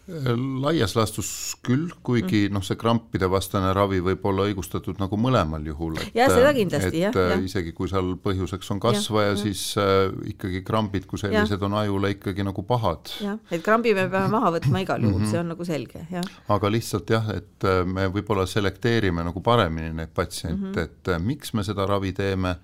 laias 0.06 0.92
laastus 0.98 1.28
küll, 1.64 1.86
kuigi 2.04 2.42
mm. 2.44 2.52
noh, 2.52 2.64
see 2.64 2.76
krampide 2.76 3.28
vastane 3.32 3.70
ravi 3.76 4.02
võib 4.04 4.26
olla 4.28 4.44
õigustatud 4.50 4.98
nagu 5.00 5.16
mõlemal 5.16 5.64
juhul. 5.64 5.96
ja 6.16 6.26
seda 6.28 6.52
kindlasti, 6.56 7.00
jah. 7.00 7.14
et 7.14 7.32
ja. 7.32 7.38
isegi 7.48 7.72
kui 7.76 7.88
seal 7.88 8.12
põhjuseks 8.20 8.68
on 8.74 8.82
kasvaja, 8.84 9.38
siis 9.40 9.62
äh, 9.80 10.12
ikkagi 10.34 10.60
krambid 10.66 11.08
kui 11.08 11.22
sellised 11.22 11.56
ja. 11.56 11.64
on 11.70 11.78
ajule 11.80 12.12
ikkagi 12.18 12.44
nagu 12.44 12.66
pahad. 12.68 13.14
jah, 13.24 13.40
et 13.48 13.64
krambi 13.64 13.96
me 13.96 14.04
peame 14.12 14.28
maha 14.36 14.52
võtma 14.58 14.84
igal 14.84 15.00
juhul 15.00 15.22
mm, 15.22 15.24
-hmm. 15.24 15.32
see 15.32 15.40
on 15.40 15.52
nagu 15.54 15.68
selge, 15.68 16.04
jah. 16.12 16.30
aga 16.52 16.72
lihtsalt 16.76 17.16
jah, 17.16 17.32
et 17.38 17.68
äh, 17.70 17.80
me 17.88 18.10
võib-olla 18.12 18.44
selekteerime 18.50 19.24
nagu 19.24 19.40
paremini 19.40 19.94
neid 19.96 20.12
patsiente 20.12 20.58
mm, 20.60 20.72
-hmm. 20.74 20.84
et 20.84 21.14
äh, 21.16 21.20
miks 21.32 21.56
me 21.56 21.64
seda 21.64 21.88
ravi 21.88 22.12
teeme 22.12 22.58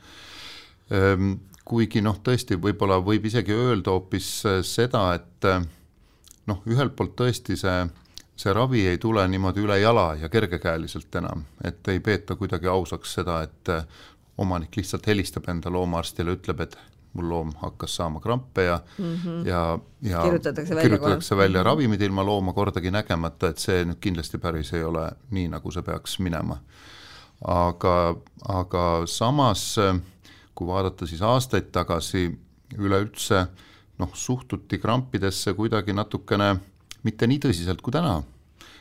ähm,, 0.92 1.38
kuigi 1.64 2.02
noh, 2.04 2.18
tõesti, 2.20 2.60
võib-olla 2.60 2.98
võib 3.04 3.24
isegi 3.30 3.54
öelda 3.54 3.94
hoopis 3.94 4.30
äh, 4.44 4.60
seda, 4.66 5.14
et 5.16 5.48
äh, 5.48 5.64
noh, 6.50 6.62
ühelt 6.70 6.96
poolt 6.98 7.16
tõesti 7.18 7.56
see, 7.58 7.80
see 8.38 8.54
ravi 8.56 8.86
ei 8.90 9.00
tule 9.02 9.26
niimoodi 9.28 9.64
üle 9.64 9.78
jala 9.80 10.12
ja 10.20 10.30
kergekäeliselt 10.32 11.20
enam, 11.20 11.44
et 11.64 11.88
ei 11.92 12.00
peeta 12.04 12.36
kuidagi 12.38 12.70
ausaks 12.70 13.18
seda, 13.20 13.42
et 13.46 13.72
eh, 13.72 14.00
omanik 14.40 14.76
lihtsalt 14.80 15.06
helistab 15.10 15.48
enda 15.52 15.72
loomaarstile, 15.72 16.38
ütleb, 16.38 16.64
et 16.64 16.78
mul 17.18 17.26
loom 17.26 17.48
hakkas 17.58 17.96
saama 17.98 18.20
krampe 18.22 18.64
ja 18.64 18.76
mm, 18.98 19.14
-hmm. 19.16 19.46
ja, 19.48 19.78
ja 20.02 20.22
kirjutatakse 20.22 20.74
välja, 20.74 20.82
kirjutatakse 20.82 21.36
välja 21.36 21.62
ravimid 21.66 22.00
ilma 22.00 22.24
looma 22.24 22.52
kordagi 22.52 22.90
nägemata, 22.90 23.50
et 23.50 23.58
see 23.58 23.82
nüüd 23.84 23.98
kindlasti 24.00 24.38
päris 24.38 24.72
ei 24.74 24.84
ole 24.84 25.10
nii, 25.30 25.48
nagu 25.48 25.70
see 25.70 25.82
peaks 25.82 26.18
minema. 26.18 26.60
aga, 27.40 28.14
aga 28.48 29.02
samas, 29.06 29.76
kui 30.54 30.66
vaadata 30.66 31.06
siis 31.06 31.22
aastaid 31.22 31.72
tagasi, 31.72 32.38
üleüldse 32.78 33.38
äh, 33.38 33.48
noh, 34.00 34.10
suhtuti 34.14 34.78
krampidesse 34.78 35.54
kuidagi 35.54 35.94
natukene 35.96 36.54
mitte 37.06 37.28
nii 37.30 37.40
tõsiselt 37.46 37.82
kui 37.84 37.94
täna. 37.94 38.20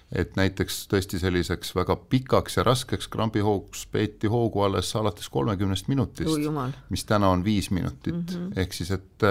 et 0.09 0.31
näiteks 0.33 0.87
tõesti 0.89 1.19
selliseks 1.21 1.75
väga 1.77 1.93
pikaks 2.09 2.55
ja 2.57 2.63
raskeks 2.65 3.07
krambihoogs 3.13 3.83
peeti 3.93 4.27
hoogu 4.27 4.63
alles 4.65 4.89
alates 4.97 5.29
kolmekümnest 5.29 5.87
minutist, 5.87 6.49
mis 6.89 7.05
täna 7.05 7.29
on 7.29 7.43
viis 7.45 7.69
minutit 7.71 8.15
mm, 8.15 8.25
-hmm. 8.25 8.59
ehk 8.59 8.73
siis 8.73 8.91
et 8.91 9.27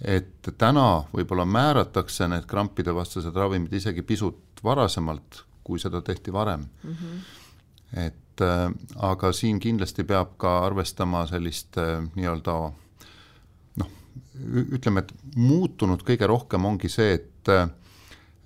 et 0.00 0.48
täna 0.58 1.04
võib-olla 1.14 1.44
määratakse 1.44 2.28
need 2.28 2.46
krampide 2.46 2.94
vastased 2.94 3.34
ravimid 3.34 3.72
isegi 3.72 4.02
pisut 4.02 4.62
varasemalt, 4.64 5.44
kui 5.64 5.78
seda 5.78 6.02
tehti 6.02 6.32
varem 6.32 6.66
mm. 6.82 6.90
-hmm. 6.90 8.04
et 8.06 8.40
äh, 8.40 8.72
aga 8.96 9.32
siin 9.32 9.60
kindlasti 9.60 10.04
peab 10.04 10.36
ka 10.36 10.58
arvestama 10.66 11.26
sellist 11.26 11.78
äh, 11.78 12.02
nii-öelda 12.14 12.72
ütleme, 14.78 15.04
et 15.04 15.12
muutunud 15.36 16.02
kõige 16.06 16.28
rohkem 16.30 16.66
ongi 16.68 16.90
see, 16.92 17.18
et 17.18 17.52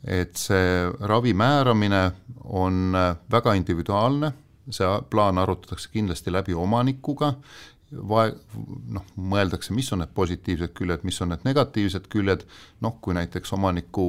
et 0.03 0.35
see 0.35 0.89
ravi 1.07 1.31
määramine 1.39 2.01
on 2.51 2.97
väga 3.31 3.53
individuaalne, 3.55 4.33
see 4.71 4.89
plaan 5.11 5.39
arutatakse 5.39 5.93
kindlasti 5.93 6.33
läbi 6.35 6.57
omanikuga, 6.59 7.33
vae-, 7.93 8.35
noh, 8.97 9.05
mõeldakse, 9.15 9.75
mis 9.77 9.93
on 9.95 10.03
need 10.03 10.13
positiivsed 10.17 10.75
küljed, 10.75 11.05
mis 11.07 11.21
on 11.23 11.33
need 11.33 11.47
negatiivsed 11.47 12.09
küljed, 12.13 12.45
noh, 12.83 12.99
kui 13.01 13.15
näiteks 13.15 13.55
omaniku 13.55 14.07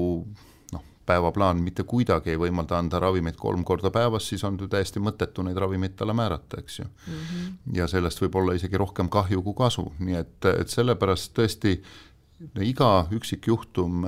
päevaplaan 1.05 1.59
mitte 1.63 1.83
kuidagi 1.83 2.33
ei 2.33 2.39
võimalda 2.39 2.77
anda 2.79 2.99
ravimeid 2.99 3.35
kolm 3.39 3.63
korda 3.63 3.91
päevas, 3.91 4.27
siis 4.29 4.43
on 4.43 4.57
ju 4.59 4.67
täiesti 4.71 5.01
mõttetu 5.03 5.43
neid 5.43 5.57
ravimeid 5.59 5.97
talle 5.99 6.13
määrata, 6.13 6.59
eks 6.59 6.79
ju 6.79 6.85
mm. 6.85 7.13
-hmm. 7.13 7.51
ja 7.79 7.87
sellest 7.87 8.21
võib 8.21 8.35
olla 8.41 8.53
isegi 8.53 8.77
rohkem 8.77 9.09
kahju 9.09 9.43
kui 9.43 9.57
kasu, 9.57 9.91
nii 9.99 10.15
et, 10.15 10.45
et 10.45 10.69
sellepärast 10.69 11.33
tõesti 11.39 11.77
iga 12.59 13.07
üksikjuhtum 13.11 14.05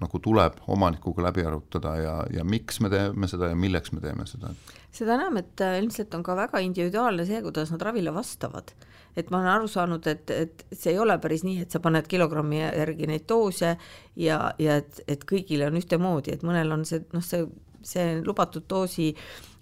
nagu 0.00 0.20
tuleb 0.22 0.58
omanikuga 0.72 1.28
läbi 1.28 1.46
arutada 1.46 1.94
ja, 2.00 2.16
ja 2.32 2.44
miks 2.44 2.80
me 2.84 2.90
teeme 2.92 3.28
seda 3.30 3.52
ja 3.52 3.56
milleks 3.58 3.94
me 3.96 4.02
teeme 4.04 4.26
seda. 4.28 4.52
seda 4.94 5.16
enam, 5.16 5.38
et 5.40 5.64
äh, 5.64 5.78
ilmselt 5.80 6.14
on 6.14 6.26
ka 6.26 6.36
väga 6.36 6.60
individuaalne 6.64 7.26
see, 7.28 7.40
kuidas 7.44 7.72
nad 7.74 7.84
ravile 7.86 8.14
vastavad 8.14 8.74
et 9.16 9.30
ma 9.32 9.40
olen 9.40 9.50
aru 9.54 9.68
saanud, 9.70 10.06
et, 10.12 10.30
et 10.30 10.64
see 10.76 10.92
ei 10.92 11.00
ole 11.00 11.16
päris 11.22 11.44
nii, 11.46 11.62
et 11.64 11.72
sa 11.72 11.80
paned 11.80 12.06
kilogrammi 12.10 12.60
järgi 12.60 13.08
neid 13.08 13.24
doose 13.28 13.72
ja, 14.20 14.40
ja 14.60 14.80
et, 14.82 15.00
et 15.08 15.24
kõigile 15.28 15.70
on 15.70 15.78
ühtemoodi, 15.80 16.36
et 16.36 16.44
mõnel 16.46 16.74
on 16.76 16.84
see 16.88 17.00
noh, 17.14 17.24
see, 17.24 17.46
see 17.86 18.18
lubatud 18.26 18.66
doosi 18.68 19.12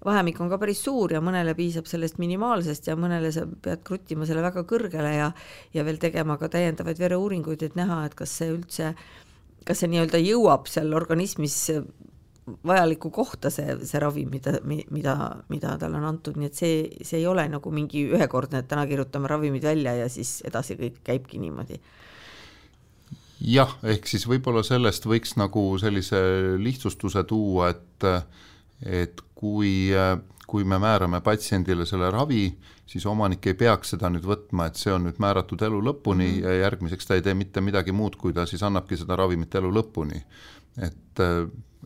vahemik 0.05 0.41
on 0.43 0.51
ka 0.53 0.59
päris 0.61 0.83
suur 0.85 1.15
ja 1.15 1.21
mõnele 1.25 1.55
piisab 1.57 1.87
sellest 1.89 2.19
minimaalsest 2.21 2.91
ja 2.91 2.97
mõnele 2.99 3.31
sa 3.33 3.47
pead 3.47 3.85
kruttima 3.87 4.27
selle 4.29 4.43
väga 4.45 4.65
kõrgele 4.69 5.15
ja 5.15 5.31
ja 5.75 5.85
veel 5.87 6.01
tegema 6.03 6.37
ka 6.41 6.51
täiendavaid 6.53 6.99
vereuuringuid, 7.01 7.63
et 7.63 7.79
näha, 7.79 8.05
et 8.09 8.19
kas 8.19 8.35
see 8.41 8.51
üldse, 8.53 8.93
kas 9.65 9.81
see 9.81 9.91
nii-öelda 9.93 10.21
jõuab 10.21 10.69
seal 10.71 10.93
organismis 10.97 11.59
vajalikku 12.45 13.11
kohta 13.11 13.51
see, 13.53 13.77
see 13.89 14.01
ravim, 14.03 14.29
mida, 14.33 14.59
mida, 14.65 15.15
mida 15.49 15.77
talle 15.81 15.99
on 16.01 16.09
antud, 16.09 16.37
nii 16.37 16.51
et 16.51 16.59
see, 16.59 16.81
see 17.01 17.23
ei 17.23 17.29
ole 17.29 17.47
nagu 17.49 17.73
mingi 17.73 18.05
ühekordne, 18.13 18.61
et 18.61 18.69
täna 18.69 18.85
kirjutame 18.91 19.31
ravimid 19.31 19.65
välja 19.65 19.95
ja 20.03 20.09
siis 20.13 20.37
edasi 20.45 20.77
kõik 20.81 21.01
käibki 21.07 21.41
niimoodi. 21.41 21.81
jah, 23.41 23.73
ehk 23.83 24.09
siis 24.09 24.27
võib-olla 24.29 24.65
sellest 24.67 25.09
võiks 25.09 25.39
nagu 25.41 25.65
sellise 25.81 26.21
lihtsustuse 26.61 27.25
tuua, 27.29 27.73
et 27.73 28.09
et 28.85 29.21
kui, 29.35 29.89
kui 30.47 30.65
me 30.69 30.79
määrame 30.83 31.21
patsiendile 31.25 31.87
selle 31.89 32.11
ravi, 32.13 32.51
siis 32.87 33.07
omanik 33.07 33.47
ei 33.47 33.55
peaks 33.55 33.95
seda 33.95 34.11
nüüd 34.13 34.27
võtma, 34.29 34.69
et 34.69 34.81
see 34.81 34.93
on 34.93 35.07
nüüd 35.09 35.21
määratud 35.23 35.63
elu 35.63 35.81
lõpuni 35.91 36.27
mm 36.29 36.35
-hmm. 36.39 36.49
ja 36.49 36.67
järgmiseks 36.67 37.07
ta 37.07 37.15
ei 37.15 37.23
tee 37.23 37.35
mitte 37.35 37.61
midagi 37.61 37.93
muud, 37.93 38.17
kui 38.17 38.33
ta 38.33 38.47
siis 38.47 38.63
annabki 38.63 38.97
seda 38.97 39.17
ravimit 39.17 39.55
elu 39.55 39.71
lõpuni. 39.73 40.25
et 40.77 41.21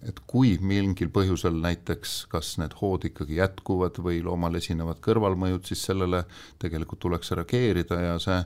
et 0.06 0.20
kui 0.30 0.56
mingil 0.62 1.10
põhjusel 1.14 1.56
näiteks 1.62 2.26
kas 2.32 2.52
need 2.60 2.74
hood 2.80 3.04
ikkagi 3.08 3.38
jätkuvad 3.40 3.98
või 4.04 4.20
loomal 4.24 4.54
esinevad 4.54 5.00
kõrvalmõjud, 5.04 5.64
siis 5.66 5.82
sellele 5.90 6.24
tegelikult 6.58 7.00
tuleks 7.02 7.32
reageerida 7.38 8.00
ja 8.00 8.18
see 8.22 8.38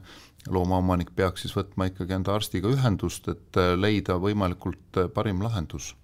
loomaomanik 0.50 1.12
peaks 1.16 1.44
siis 1.44 1.56
võtma 1.56 1.90
ikkagi 1.90 2.16
enda 2.16 2.34
arstiga 2.34 2.70
ühendust, 2.72 3.28
et 3.28 3.60
leida 3.76 4.18
võimalikult 4.18 5.02
parim 5.14 5.42
lahendus. 5.42 5.94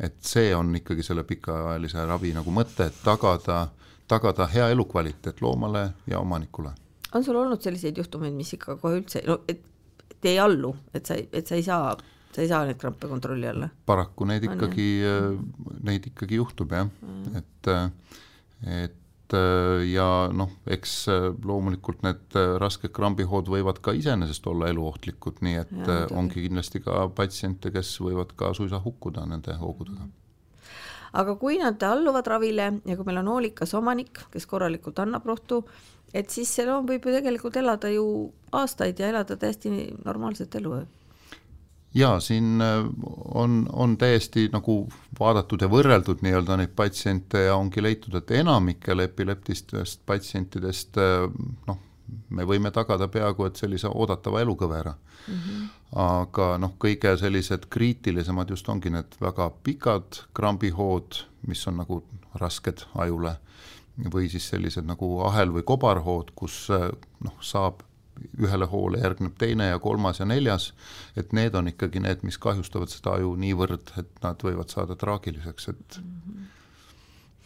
et 0.00 0.16
see 0.24 0.54
on 0.56 0.72
ikkagi 0.76 1.02
selle 1.04 1.24
pikaajalise 1.28 2.04
ravi 2.08 2.30
nagu 2.32 2.50
mõte, 2.50 2.86
et 2.88 3.02
tagada, 3.04 3.68
tagada 4.10 4.46
hea 4.50 4.68
elukvaliteet 4.74 5.42
loomale 5.44 5.88
ja 6.10 6.20
omanikule. 6.20 6.72
on 7.14 7.24
sul 7.24 7.36
olnud 7.36 7.62
selliseid 7.62 7.98
juhtumeid, 7.98 8.34
mis 8.34 8.54
ikka 8.54 8.76
kohe 8.78 9.00
üldse, 9.00 9.22
no 9.26 9.40
et, 9.48 9.62
et 10.10 10.30
ei 10.32 10.38
allu, 10.38 10.74
et 10.94 11.06
sa, 11.06 11.18
et 11.18 11.46
sa 11.46 11.58
ei 11.58 11.66
saa 11.66 11.96
sa 12.30 12.42
ei 12.44 12.48
saa 12.50 12.64
neid 12.66 12.78
krampe 12.78 13.10
kontrolli 13.10 13.48
alla? 13.50 13.68
paraku 13.86 14.26
neid 14.30 14.46
ikkagi, 14.46 14.88
äh, 15.06 15.28
neid 15.86 16.06
ikkagi 16.12 16.38
juhtub 16.38 16.72
jah 16.76 16.86
mm., 16.86 17.40
et, 17.40 17.70
äh, 17.74 18.84
et 18.84 19.34
äh, 19.34 19.82
ja 19.90 20.06
noh, 20.34 20.52
eks 20.70 20.94
loomulikult 21.46 22.04
need 22.06 22.38
rasked 22.62 22.94
krambihood 22.94 23.50
võivad 23.50 23.82
ka 23.82 23.94
iseenesest 23.98 24.46
olla 24.50 24.70
eluohtlikud, 24.70 25.42
nii 25.46 25.58
et 25.64 25.76
ja, 25.82 25.98
ongi 26.14 26.46
kindlasti 26.46 26.82
ka 26.86 27.08
patsiente, 27.14 27.74
kes 27.74 27.96
võivad 28.02 28.34
ka 28.38 28.54
suisa 28.54 28.82
hukkuda 28.84 29.26
nende 29.30 29.58
hoogudega 29.58 30.02
mm 30.04 30.19
aga 31.12 31.34
kui 31.40 31.58
nad 31.58 31.82
alluvad 31.82 32.26
ravile 32.26 32.70
ja 32.84 32.96
kui 32.96 33.06
meil 33.08 33.22
on 33.22 33.32
hoolikas 33.34 33.74
omanik, 33.78 34.22
kes 34.32 34.46
korralikult 34.50 34.98
annab 35.02 35.26
rohtu, 35.26 35.64
et 36.14 36.30
siis 36.30 36.50
see 36.54 36.66
loom 36.68 36.88
võib 36.88 37.06
ju 37.06 37.16
tegelikult 37.16 37.56
elada 37.60 37.90
ju 37.92 38.06
aastaid 38.52 38.98
ja 38.98 39.10
elada 39.12 39.36
täiesti 39.36 39.70
normaalset 40.04 40.54
elu 40.60 40.78
jaa, 41.94 42.20
siin 42.22 42.62
äh, 42.62 42.86
on, 43.34 43.64
on 43.72 43.96
täiesti 43.98 44.48
nagu 44.52 44.84
vaadatud 45.18 45.62
ja 45.62 45.68
võrreldud 45.70 46.22
nii-öelda 46.22 46.60
neid 46.60 46.74
patsiente 46.78 47.46
ja 47.48 47.56
ongi 47.58 47.82
leitud, 47.82 48.14
et 48.14 48.30
enamikel 48.38 49.06
epileptilistest 49.06 50.04
patsientidest 50.06 51.00
noh, 51.66 51.80
me 52.30 52.46
võime 52.48 52.70
tagada 52.74 53.08
peaaegu 53.08 53.46
et 53.46 53.60
sellise 53.60 53.90
oodatava 53.90 54.40
elukõvera 54.44 54.94
mm. 54.94 55.34
-hmm. 55.34 55.68
aga 56.04 56.48
noh, 56.58 56.74
kõige 56.78 57.16
sellised 57.18 57.68
kriitilisemad 57.70 58.50
just 58.50 58.68
ongi 58.68 58.90
need 58.90 59.18
väga 59.20 59.50
pikad 59.62 60.24
krambihood, 60.34 61.24
mis 61.46 61.66
on 61.68 61.80
nagu 61.82 62.02
rasked 62.40 62.84
ajule, 62.94 63.36
või 64.12 64.28
siis 64.30 64.48
sellised 64.48 64.86
nagu 64.86 65.20
ahel- 65.26 65.54
või 65.54 65.62
kobarhood, 65.66 66.30
kus 66.34 66.68
noh, 67.20 67.36
saab 67.40 67.82
ühele 68.38 68.66
hoole 68.68 68.98
järgneb 69.00 69.36
teine 69.38 69.70
ja 69.70 69.78
kolmas 69.78 70.20
ja 70.20 70.26
neljas, 70.26 70.72
et 71.16 71.32
need 71.32 71.54
on 71.54 71.68
ikkagi 71.68 72.00
need, 72.00 72.22
mis 72.22 72.38
kahjustavad 72.38 72.88
seda 72.88 73.16
aju 73.16 73.34
niivõrd, 73.36 73.92
et 73.98 74.10
nad 74.22 74.42
võivad 74.44 74.68
saada 74.68 74.96
traagiliseks, 74.96 75.68
et 75.68 76.00
mm 76.00 76.22
-hmm 76.26 76.59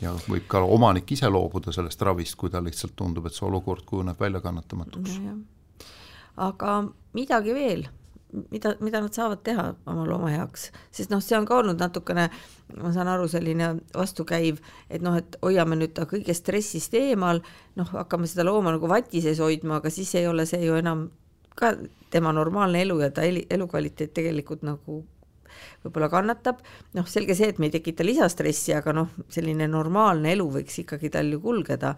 ja 0.01 0.15
võib 0.29 0.47
ka 0.51 0.63
omanik 0.67 1.11
ise 1.15 1.29
loobuda 1.31 1.73
sellest 1.75 2.03
ravist, 2.03 2.37
kui 2.41 2.51
tal 2.51 2.67
lihtsalt 2.67 2.97
tundub, 2.97 3.27
et 3.27 3.37
see 3.37 3.47
olukord 3.47 3.85
kujuneb 3.87 4.21
väljakannatamatuks. 4.21 5.19
aga 6.37 6.73
midagi 7.15 7.55
veel, 7.55 7.87
mida, 8.51 8.75
mida 8.81 9.01
nad 9.05 9.15
saavad 9.15 9.43
teha 9.47 9.69
oma 9.87 10.07
looma 10.09 10.33
heaks, 10.35 10.71
sest 10.95 11.13
noh, 11.15 11.23
see 11.23 11.39
on 11.39 11.47
ka 11.47 11.61
olnud 11.61 11.81
natukene, 11.81 12.29
ma 12.81 12.93
saan 12.95 13.11
aru, 13.13 13.29
selline 13.31 13.75
vastukäiv, 13.95 14.59
et 14.91 15.05
noh, 15.05 15.19
et 15.21 15.39
hoiame 15.43 15.79
nüüd 15.79 15.95
ta 15.97 16.09
kõigest 16.11 16.43
stressist 16.43 16.95
eemal, 16.99 17.43
noh, 17.79 17.93
hakkame 18.01 18.31
seda 18.31 18.47
looma 18.47 18.75
nagu 18.75 18.91
vati 18.91 19.23
sees 19.23 19.43
hoidma, 19.43 19.79
aga 19.79 19.93
siis 19.95 20.15
ei 20.19 20.27
ole 20.31 20.47
see 20.51 20.65
ju 20.67 20.79
enam 20.81 21.09
ka 21.55 21.77
tema 22.11 22.33
normaalne 22.35 22.83
elu 22.83 22.99
ja 23.01 23.11
ta 23.15 23.23
elukvaliteet 23.27 24.15
tegelikult 24.15 24.65
nagu 24.67 25.05
võib-olla 25.85 26.11
kannatab, 26.13 26.63
noh, 26.99 27.09
selge 27.11 27.37
see, 27.39 27.51
et 27.53 27.59
me 27.63 27.71
ei 27.71 27.75
tekita 27.75 28.07
lisastressi, 28.07 28.75
aga 28.77 28.95
noh, 28.97 29.11
selline 29.33 29.69
normaalne 29.71 30.33
elu 30.35 30.47
võiks 30.59 30.81
ikkagi 30.85 31.13
tal 31.15 31.33
ju 31.33 31.41
kulgeda. 31.45 31.95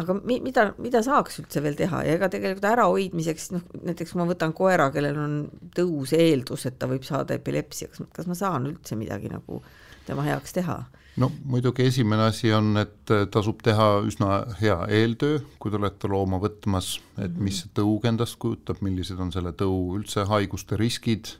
Aga 0.00 0.16
mi-, 0.20 0.40
mida, 0.44 0.70
mida 0.80 1.02
saaks 1.04 1.42
üldse 1.42 1.60
veel 1.64 1.76
teha? 1.76 2.04
Ja 2.06 2.14
ega 2.16 2.30
tegelikult 2.32 2.68
ärahoidmiseks, 2.70 3.50
noh 3.56 3.66
näiteks 3.84 4.14
ma 4.16 4.28
võtan 4.28 4.54
koera, 4.56 4.88
kellel 4.94 5.18
on 5.20 5.36
tõus 5.76 6.14
eeldus, 6.16 6.64
et 6.70 6.78
ta 6.80 6.88
võib 6.90 7.04
saada 7.06 7.36
epilepsia, 7.36 7.90
kas, 7.92 8.06
kas 8.14 8.30
ma 8.30 8.38
saan 8.38 8.70
üldse 8.70 8.96
midagi 8.96 9.32
nagu 9.32 9.60
tema 10.06 10.24
heaks 10.26 10.56
teha? 10.56 10.80
no 11.20 11.30
muidugi 11.44 11.84
esimene 11.88 12.28
asi 12.30 12.52
on, 12.54 12.74
et 12.80 13.12
tasub 13.32 13.60
teha 13.64 13.88
üsna 14.06 14.40
hea 14.60 14.78
eeltöö, 15.00 15.40
kui 15.60 15.72
te 15.72 15.80
olete 15.80 16.10
looma 16.10 16.40
võtmas, 16.42 16.94
et 17.20 17.34
mis 17.36 17.62
see 17.62 17.72
tõug 17.76 18.06
endast 18.08 18.38
kujutab, 18.42 18.80
millised 18.84 19.20
on 19.20 19.32
selle 19.34 19.52
tõu 19.56 19.98
üldse 19.98 20.24
haiguste 20.30 20.78
riskid 20.80 21.34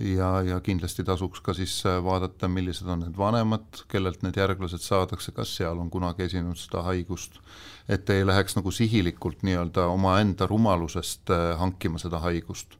ja, 0.00 0.42
ja 0.42 0.60
kindlasti 0.64 1.04
tasuks 1.04 1.40
ka 1.44 1.54
siis 1.56 1.74
äh, 1.86 1.98
vaadata, 2.04 2.48
millised 2.48 2.88
on 2.90 3.02
need 3.04 3.16
vanemad, 3.18 3.82
kellelt 3.90 4.22
need 4.22 4.38
järglased 4.38 4.82
saadakse, 4.84 5.32
kas 5.36 5.54
seal 5.58 5.78
on 5.78 5.90
kunagi 5.90 6.26
esinenud 6.28 6.58
seda 6.60 6.82
haigust, 6.86 7.40
et 7.88 8.10
ei 8.10 8.26
läheks 8.26 8.56
nagu 8.58 8.72
sihilikult 8.74 9.42
nii-öelda 9.46 9.88
omaenda 9.92 10.46
rumalusest 10.46 11.32
äh, 11.34 11.52
hankima 11.60 11.98
seda 11.98 12.22
haigust. 12.24 12.78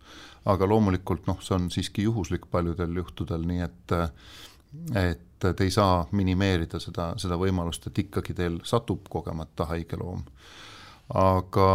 aga 0.49 0.69
loomulikult 0.69 1.27
noh, 1.27 1.41
see 1.45 1.55
on 1.57 1.67
siiski 1.71 2.03
juhuslik 2.07 2.47
paljudel 2.51 2.95
juhtudel, 2.97 3.43
nii 3.47 3.65
et 3.67 3.93
äh, 3.93 4.11
et 4.97 5.25
te 5.39 5.65
ei 5.65 5.71
saa 5.71 6.07
minimeerida 6.13 6.81
seda, 6.83 7.13
seda 7.17 7.39
võimalust, 7.41 7.87
et 7.89 7.99
ikkagi 8.05 8.35
teil 8.37 8.59
satub 8.69 9.07
kogemata 9.09 9.69
haige 9.71 9.97
loom. 9.97 10.25
aga 11.15 11.69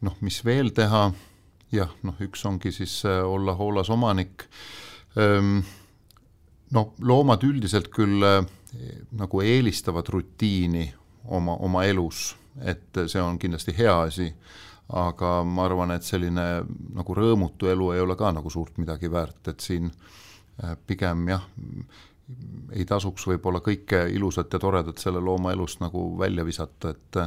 noh, 0.00 0.14
mis 0.20 0.38
veel 0.44 0.70
teha 0.74 1.10
jah, 1.72 1.90
noh, 2.02 2.16
üks 2.24 2.44
ongi 2.48 2.72
siis 2.72 3.00
äh, 3.08 3.20
olla 3.26 3.54
hoolas 3.58 3.90
omanik. 3.90 4.48
No 6.68 6.82
loomad 7.00 7.42
üldiselt 7.42 7.88
küll 7.90 8.22
äh, 8.22 8.44
nagu 9.16 9.40
eelistavad 9.42 10.08
rutiini 10.12 10.86
oma, 11.24 11.56
oma 11.64 11.84
elus, 11.88 12.36
et 12.60 13.00
see 13.06 13.22
on 13.22 13.38
kindlasti 13.40 13.74
hea 13.76 13.94
asi, 14.04 14.28
aga 14.96 15.42
ma 15.44 15.66
arvan, 15.68 15.92
et 15.96 16.06
selline 16.06 16.46
nagu 16.96 17.16
rõõmutu 17.16 17.68
elu 17.72 17.92
ei 17.94 18.04
ole 18.04 18.16
ka 18.16 18.32
nagu 18.32 18.50
suurt 18.52 18.78
midagi 18.80 19.10
väärt, 19.12 19.50
et 19.52 19.64
siin 19.64 19.88
äh, 19.88 20.76
pigem 20.86 21.26
jah, 21.28 21.44
ei 22.76 22.84
tasuks 22.88 23.24
võib-olla 23.28 23.62
kõike 23.64 24.04
ilusat 24.12 24.52
ja 24.52 24.60
toredat 24.60 25.00
selle 25.00 25.20
looma 25.24 25.54
elust 25.56 25.80
nagu 25.80 26.10
välja 26.20 26.44
visata, 26.44 26.92
et 26.92 27.20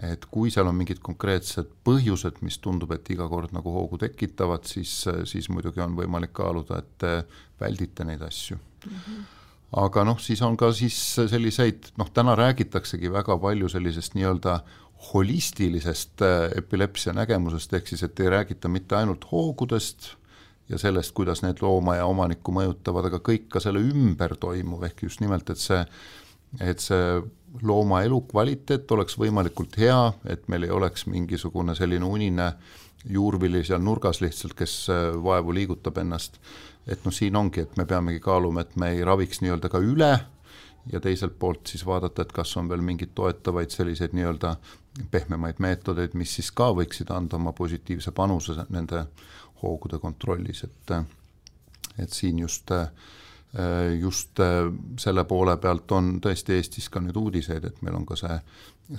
et 0.00 0.24
kui 0.32 0.50
seal 0.50 0.68
on 0.70 0.76
mingid 0.76 1.02
konkreetsed 1.04 1.68
põhjused, 1.84 2.40
mis 2.40 2.56
tundub, 2.64 2.94
et 2.96 3.10
iga 3.12 3.26
kord 3.28 3.52
nagu 3.52 3.74
hoogu 3.74 3.98
tekitavad, 4.00 4.64
siis, 4.64 5.02
siis 5.28 5.50
muidugi 5.52 5.82
on 5.84 5.96
võimalik 5.98 6.32
kaaluda, 6.38 6.80
et 6.80 6.92
te 6.98 7.12
väldite 7.60 8.06
neid 8.08 8.22
asju 8.24 8.56
mm. 8.56 8.92
-hmm. 8.92 9.26
aga 9.84 10.04
noh, 10.08 10.20
siis 10.20 10.42
on 10.42 10.56
ka 10.56 10.72
siis 10.72 10.96
selliseid, 11.16 11.92
noh, 11.98 12.08
täna 12.10 12.36
räägitaksegi 12.38 13.12
väga 13.12 13.38
palju 13.38 13.68
sellisest 13.68 14.14
nii-öelda 14.14 14.62
holistilisest 15.12 16.22
äh, 16.22 16.50
epilepsia 16.56 17.12
nägemusest, 17.12 17.72
ehk 17.74 17.86
siis 17.88 18.02
et 18.02 18.20
ei 18.20 18.30
räägita 18.30 18.68
mitte 18.68 18.96
ainult 18.96 19.24
hoogudest 19.32 20.14
ja 20.68 20.78
sellest, 20.78 21.12
kuidas 21.12 21.42
need 21.42 21.60
looma 21.60 21.96
ja 21.98 22.06
omanikku 22.06 22.54
mõjutavad, 22.54 23.10
aga 23.10 23.18
kõik 23.18 23.48
ka 23.52 23.60
selle 23.60 23.82
ümber 23.82 24.36
toimuv, 24.40 24.86
ehk 24.88 25.02
just 25.08 25.20
nimelt, 25.20 25.50
et 25.50 25.60
see, 25.60 25.80
et 26.60 26.80
see 26.80 27.20
looma 27.62 28.02
elukvaliteet 28.02 28.90
oleks 28.90 29.18
võimalikult 29.18 29.76
hea, 29.78 30.12
et 30.24 30.46
meil 30.48 30.66
ei 30.66 30.70
oleks 30.70 31.06
mingisugune 31.06 31.74
selline 31.76 32.04
unine 32.04 32.52
juurvili 33.08 33.64
seal 33.66 33.82
nurgas 33.82 34.22
lihtsalt, 34.22 34.54
kes 34.56 34.76
äh, 34.90 35.08
vaevu 35.24 35.54
liigutab 35.54 35.98
ennast. 35.98 36.38
et 36.86 37.04
noh, 37.04 37.14
siin 37.14 37.36
ongi, 37.36 37.60
et 37.62 37.76
me 37.76 37.84
peamegi 37.86 38.20
kaaluma, 38.20 38.60
et 38.60 38.76
me 38.76 38.88
ei 38.90 39.04
raviks 39.04 39.38
nii-öelda 39.42 39.68
ka 39.70 39.78
üle 39.78 40.12
ja 40.92 41.00
teiselt 41.00 41.36
poolt 41.38 41.66
siis 41.70 41.84
vaadata, 41.86 42.22
et 42.22 42.32
kas 42.34 42.56
on 42.56 42.68
veel 42.68 42.82
mingeid 42.82 43.12
toetavaid 43.14 43.70
selliseid 43.70 44.16
nii-öelda 44.18 44.56
pehmemaid 45.10 45.62
meetodeid, 45.62 46.16
mis 46.18 46.34
siis 46.34 46.50
ka 46.50 46.72
võiksid 46.74 47.12
anda 47.14 47.38
oma 47.38 47.52
positiivse 47.52 48.10
panuse 48.10 48.66
nende 48.70 49.04
hoogude 49.62 49.98
kontrollis, 50.02 50.64
et 50.64 50.96
et 52.00 52.10
siin 52.10 52.38
just 52.40 52.70
äh, 52.72 52.88
Äh, 52.88 53.21
just 54.00 54.40
äh, 54.40 54.72
selle 54.98 55.24
poole 55.28 55.56
pealt 55.60 55.92
on 55.92 56.14
tõesti 56.24 56.56
Eestis 56.56 56.88
ka 56.88 57.02
nüüd 57.04 57.18
uudiseid, 57.20 57.66
et 57.68 57.82
meil 57.84 57.98
on 57.98 58.06
ka 58.08 58.16
see 58.16 58.38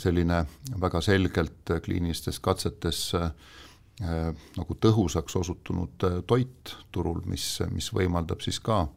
selline 0.01 0.43
väga 0.81 1.01
selgelt 1.01 1.73
kliinilistes 1.85 2.37
katsetes 2.43 2.99
äh, 3.17 3.31
nagu 4.57 4.77
tõhusaks 4.81 5.39
osutunud 5.41 6.05
toit 6.29 6.75
turul, 6.91 7.23
mis, 7.29 7.47
mis 7.73 7.89
võimaldab 7.93 8.41
siis 8.41 8.57
ka 8.59 8.87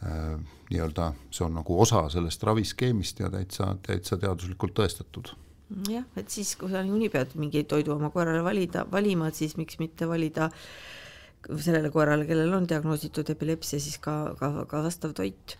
nii-öelda, 0.00 1.10
see 1.28 1.42
on 1.44 1.58
nagu 1.58 1.74
osa 1.82 2.06
sellest 2.08 2.44
raviskeemist 2.46 3.18
ja 3.20 3.28
täitsa, 3.28 3.66
täitsa 3.84 4.16
teaduslikult 4.16 4.72
tõestatud. 4.78 5.34
Jah, 5.90 6.06
et 6.16 6.30
siis, 6.32 6.54
kui 6.56 6.70
sa 6.70 6.80
niikuinii 6.80 7.10
pead 7.12 7.34
mingi 7.36 7.66
toidu 7.68 7.92
oma 7.98 8.08
koerale 8.14 8.40
valida, 8.46 8.86
valima, 8.88 9.28
siis 9.34 9.58
miks 9.58 9.76
mitte 9.82 10.08
valida 10.08 10.46
äh, 10.46 10.62
sellele 11.48 11.90
koerale, 11.92 12.26
kellel 12.28 12.52
on 12.56 12.68
diagnoositud 12.68 13.30
epilepsia, 13.32 13.80
siis 13.82 13.98
ka, 14.02 14.34
ka, 14.38 14.50
ka 14.70 14.82
vastav 14.84 15.14
toit. 15.16 15.56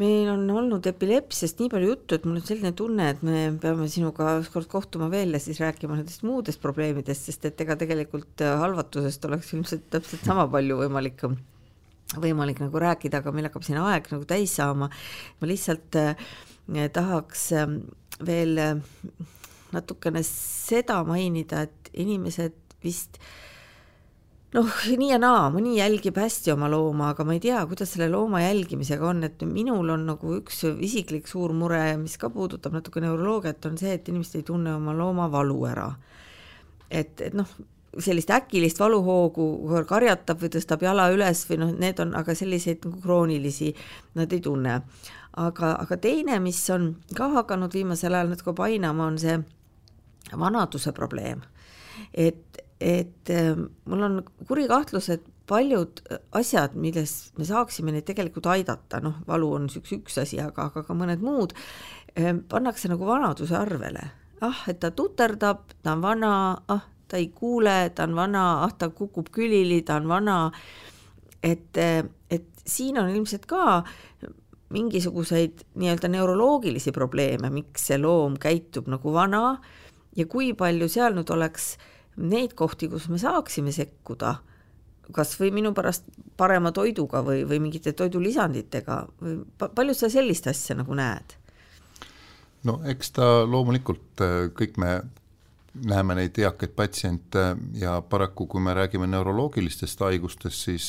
meil 0.00 0.30
on 0.32 0.46
olnud 0.56 0.86
epilepsiast 0.88 1.58
nii 1.60 1.68
palju 1.72 1.90
juttu, 1.90 2.16
et 2.16 2.24
mul 2.24 2.38
on 2.40 2.44
selline 2.46 2.72
tunne, 2.76 3.10
et 3.12 3.20
me 3.26 3.42
peame 3.60 3.88
sinuga 3.92 4.38
ükskord 4.40 4.70
kohtuma 4.72 5.10
veel 5.12 5.36
ja 5.36 5.40
siis 5.42 5.60
rääkima 5.60 5.98
nendest 5.98 6.24
muudest 6.24 6.62
probleemidest, 6.62 7.28
sest 7.28 7.44
et 7.50 7.60
ega 7.60 7.76
tegelikult 7.80 8.40
halvatusest 8.40 9.26
oleks 9.28 9.52
ilmselt 9.52 9.90
täpselt 9.92 10.24
sama 10.24 10.46
palju 10.48 10.78
võimalik 10.80 11.26
võimalik 12.16 12.62
nagu 12.64 12.80
rääkida, 12.82 13.20
aga 13.20 13.34
meil 13.34 13.46
hakkab 13.46 13.66
siin 13.66 13.78
aeg 13.82 14.08
nagu 14.10 14.24
täis 14.26 14.56
saama. 14.56 14.88
ma 15.40 15.50
lihtsalt 15.50 16.00
äh, 16.00 16.16
tahaks 16.96 17.50
äh, 17.52 17.76
veel 18.26 18.58
äh, 18.58 18.80
natukene 19.76 20.24
seda 20.26 21.02
mainida, 21.04 21.68
et 21.68 21.92
inimesed 21.92 22.56
vist 22.82 23.20
äh, 23.20 23.49
noh, 24.56 24.70
nii 24.98 25.10
ja 25.12 25.18
naa, 25.22 25.48
mõni 25.54 25.76
jälgib 25.76 26.18
hästi 26.18 26.54
oma 26.54 26.68
looma, 26.70 27.12
aga 27.14 27.24
ma 27.26 27.36
ei 27.36 27.42
tea, 27.42 27.60
kuidas 27.70 27.94
selle 27.94 28.10
looma 28.10 28.42
jälgimisega 28.42 29.06
on, 29.06 29.24
et 29.28 29.42
minul 29.46 29.92
on 29.94 30.06
nagu 30.10 30.36
üks 30.40 30.64
isiklik 30.72 31.30
suur 31.30 31.54
mure, 31.56 31.82
mis 32.00 32.16
ka 32.18 32.32
puudutab 32.34 32.74
natuke 32.74 33.02
neuroloogiat, 33.04 33.66
on 33.70 33.78
see, 33.80 33.94
et 33.94 34.08
inimesed 34.10 34.40
ei 34.40 34.48
tunne 34.48 34.74
oma 34.74 34.94
looma 34.96 35.28
valu 35.32 35.58
ära. 35.70 35.90
et, 36.90 37.20
et 37.20 37.34
noh, 37.38 37.46
sellist 37.98 38.30
äkilist 38.30 38.78
valuhoogu 38.78 39.46
karjatab 39.86 40.42
või 40.42 40.50
tõstab 40.54 40.82
jala 40.82 41.08
üles 41.14 41.42
või 41.48 41.60
noh, 41.62 41.70
need 41.74 42.02
on, 42.02 42.14
aga 42.18 42.34
selliseid 42.34 42.84
nagu 42.86 43.00
kroonilisi 43.02 43.74
nad 44.18 44.32
ei 44.32 44.40
tunne. 44.40 44.80
aga, 45.36 45.76
aga 45.78 45.96
teine, 45.96 46.38
mis 46.42 46.58
on 46.70 46.96
ka 47.14 47.28
hakanud 47.36 47.74
viimasel 47.74 48.14
ajal 48.14 48.34
natuke 48.34 48.54
painama, 48.54 49.06
on 49.06 49.18
see 49.18 49.38
vanaduse 50.38 50.92
probleem. 50.92 51.42
et 52.14 52.62
et 52.80 53.30
äh, 53.30 53.52
mul 53.84 54.06
on 54.06 54.22
kuri 54.48 54.66
kahtlus, 54.70 55.10
et 55.12 55.26
paljud 55.50 56.00
asjad, 56.38 56.76
milles 56.78 57.32
me 57.38 57.44
saaksime 57.44 57.92
neid 57.92 58.06
tegelikult 58.08 58.46
aidata, 58.52 59.00
noh, 59.02 59.18
valu 59.26 59.50
on 59.58 59.66
üks, 59.68 59.96
üks 59.98 60.20
asi, 60.22 60.38
aga, 60.40 60.68
aga 60.70 60.84
ka 60.86 60.96
mõned 60.96 61.24
muud, 61.24 61.56
äh, 62.14 62.32
pannakse 62.48 62.92
nagu 62.92 63.08
vanaduse 63.08 63.56
arvele. 63.58 64.10
ah, 64.40 64.62
et 64.72 64.78
ta 64.80 64.88
tuterdab, 64.96 65.66
ta 65.84 65.92
on 65.92 66.00
vana, 66.00 66.32
ah, 66.72 66.86
ta 67.08 67.18
ei 67.20 67.28
kuule, 67.28 67.90
ta 67.94 68.06
on 68.08 68.14
vana, 68.16 68.44
ah, 68.64 68.70
ta 68.72 68.88
kukub 68.88 69.28
külili, 69.28 69.82
ta 69.84 69.98
on 70.00 70.08
vana 70.08 70.38
et, 71.42 71.76
et 72.30 72.64
siin 72.66 72.98
on 73.00 73.10
ilmselt 73.10 73.46
ka 73.50 73.82
mingisuguseid 74.70 75.64
nii-öelda 75.80 76.08
neuroloogilisi 76.12 76.92
probleeme, 76.94 77.50
miks 77.50 77.88
see 77.90 77.98
loom 77.98 78.36
käitub 78.40 78.90
nagu 78.90 79.12
vana 79.14 79.58
ja 80.16 80.26
kui 80.30 80.52
palju 80.54 80.88
seal 80.90 81.16
nüüd 81.16 81.30
oleks 81.34 81.72
neid 82.20 82.54
kohti, 82.58 82.88
kus 82.92 83.08
me 83.08 83.18
saaksime 83.18 83.72
sekkuda, 83.74 84.34
kas 85.14 85.34
või 85.40 85.50
minu 85.60 85.72
pärast 85.74 86.06
parema 86.38 86.72
toiduga 86.72 87.24
või, 87.26 87.42
või 87.48 87.60
mingite 87.66 87.92
toidulisanditega 87.98 89.00
või 89.22 89.40
palju 89.58 89.96
sa 89.96 90.10
sellist 90.12 90.46
asja 90.50 90.78
nagu 90.78 90.94
näed? 90.94 91.36
no 92.68 92.80
eks 92.92 93.14
ta 93.16 93.26
loomulikult, 93.48 94.20
kõik 94.56 94.76
me 94.80 95.00
näeme 95.86 96.16
neid 96.18 96.38
eakaid 96.42 96.72
patsiente 96.76 97.44
ja 97.78 98.00
paraku, 98.02 98.46
kui 98.50 98.60
me 98.62 98.74
räägime 98.74 99.06
neuroloogilistest 99.06 100.02
haigustest, 100.02 100.66
siis 100.66 100.88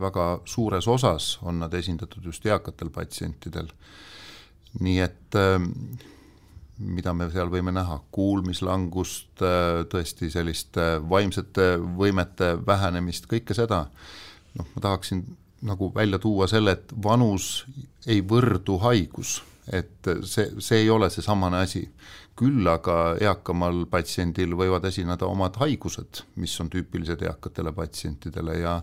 väga 0.00 0.28
suures 0.44 0.88
osas 0.88 1.38
on 1.42 1.58
nad 1.64 1.74
esindatud 1.74 2.24
just 2.24 2.46
eakatel 2.46 2.92
patsientidel. 2.94 3.72
nii 4.80 4.98
et 5.00 5.36
mida 6.78 7.12
me 7.14 7.28
seal 7.32 7.50
võime 7.50 7.72
näha, 7.74 7.98
kuulmislangust, 8.14 9.42
äh, 9.42 9.82
tõesti 9.90 10.30
sellist 10.30 10.78
vaimsete 11.10 11.76
võimete 11.98 12.54
vähenemist, 12.66 13.26
kõike 13.30 13.56
seda. 13.56 13.86
noh, 14.58 14.66
ma 14.74 14.80
tahaksin 14.82 15.22
nagu 15.62 15.92
välja 15.94 16.18
tuua 16.18 16.46
selle, 16.50 16.72
et 16.78 16.92
vanus 17.02 17.66
ei 18.06 18.22
võrdu 18.22 18.78
haigus, 18.82 19.42
et 19.72 20.10
see, 20.24 20.48
see 20.62 20.82
ei 20.84 20.90
ole 20.90 21.10
seesamane 21.10 21.62
asi. 21.64 21.88
küll 22.38 22.68
aga 22.70 23.16
eakamal 23.18 23.80
patsiendil 23.90 24.52
võivad 24.54 24.84
esineda 24.86 25.26
omad 25.26 25.56
haigused, 25.58 26.20
mis 26.38 26.52
on 26.62 26.68
tüüpilised 26.70 27.24
eakatele 27.26 27.72
patsientidele 27.74 28.60
ja 28.60 28.74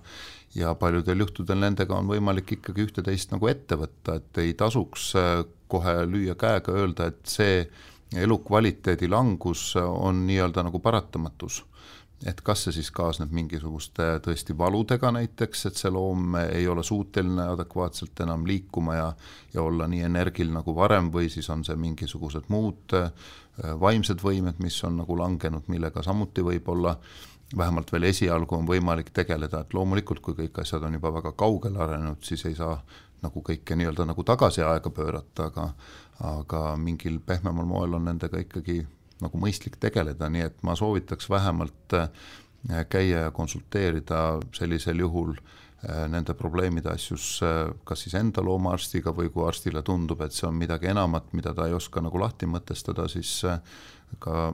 ja 0.55 0.73
paljudel 0.75 1.19
juhtudel 1.19 1.59
nendega 1.59 1.95
on 1.95 2.07
võimalik 2.07 2.51
ikkagi 2.57 2.85
ühte-teist 2.85 3.31
nagu 3.31 3.47
ette 3.51 3.75
võtta, 3.79 4.17
et 4.19 4.39
ei 4.43 4.53
tasuks 4.59 5.09
äh, 5.19 5.43
kohe 5.71 5.95
lüüa 6.07 6.35
käega, 6.39 6.75
öelda, 6.75 7.09
et 7.11 7.23
see 7.27 7.65
elukvaliteedi 8.15 9.07
langus 9.11 9.73
on 9.79 10.23
nii-öelda 10.27 10.63
nagu 10.67 10.79
paratamatus 10.79 11.63
et 12.25 12.41
kas 12.41 12.65
see 12.65 12.73
siis 12.79 12.89
kaasneb 12.95 13.33
mingisuguste 13.35 14.07
tõesti 14.25 14.55
valudega 14.57 15.11
näiteks, 15.13 15.65
et 15.69 15.77
see 15.77 15.91
loom 15.93 16.37
ei 16.41 16.67
ole 16.67 16.83
suuteline 16.83 17.45
adekvaatselt 17.53 18.25
enam 18.25 18.47
liikuma 18.49 18.95
ja 18.95 19.09
ja 19.53 19.63
olla 19.63 19.87
nii 19.87 20.01
energil 20.07 20.51
nagu 20.51 20.75
varem 20.75 21.11
või 21.13 21.29
siis 21.29 21.49
on 21.49 21.63
see 21.63 21.77
mingisugused 21.79 22.49
muud 22.49 22.97
äh, 22.97 23.11
vaimsed 23.79 24.23
võimed, 24.23 24.59
mis 24.59 24.81
on 24.83 24.97
nagu 25.03 25.17
langenud, 25.17 25.69
millega 25.71 26.03
samuti 26.03 26.43
võib-olla 26.43 26.97
vähemalt 27.57 27.91
veel 27.93 28.09
esialgu 28.09 28.57
on 28.57 28.67
võimalik 28.67 29.11
tegeleda, 29.13 29.61
et 29.61 29.73
loomulikult, 29.73 30.19
kui 30.19 30.33
kõik 30.33 30.59
asjad 30.61 30.83
on 30.83 30.97
juba 30.97 31.13
väga 31.13 31.31
kaugele 31.37 31.79
arenenud, 31.83 32.23
siis 32.25 32.45
ei 32.49 32.55
saa 32.55 32.79
nagu 33.23 33.41
kõike 33.45 33.77
nii-öelda 33.77 34.05
nagu 34.09 34.23
tagasi 34.23 34.65
aega 34.65 34.89
pöörata, 34.89 35.51
aga 35.51 35.69
aga 36.25 36.59
mingil 36.79 37.19
pehmemal 37.19 37.65
moel 37.67 37.97
on 37.97 38.05
nendega 38.07 38.39
ikkagi 38.39 38.79
nagu 39.23 39.39
mõistlik 39.39 39.77
tegeleda, 39.79 40.29
nii 40.31 40.47
et 40.49 40.63
ma 40.67 40.75
soovitaks 40.75 41.29
vähemalt 41.31 41.95
äh, 41.95 42.09
käia 42.89 43.27
ja 43.27 43.31
konsulteerida 43.31 44.41
sellisel 44.55 44.99
juhul 44.99 45.33
äh, 45.37 46.05
nende 46.11 46.35
probleemide 46.35 46.91
asjus 46.91 47.39
äh, 47.45 47.71
kas 47.87 48.05
siis 48.05 48.17
enda 48.19 48.43
loomaarstiga 48.43 49.13
või 49.15 49.31
kui 49.31 49.47
arstile 49.47 49.83
tundub, 49.85 50.21
et 50.21 50.35
see 50.35 50.47
on 50.49 50.59
midagi 50.59 50.91
enamat, 50.91 51.31
mida 51.33 51.53
ta 51.55 51.69
ei 51.69 51.77
oska 51.77 52.03
nagu 52.03 52.19
lahti 52.19 52.49
mõtestada, 52.49 53.07
siis 53.11 53.39
ka 54.19 54.53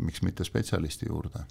miks 0.00 0.22
mitte 0.22 0.44
spetsialisti 0.44 1.08
juurde. 1.08 1.44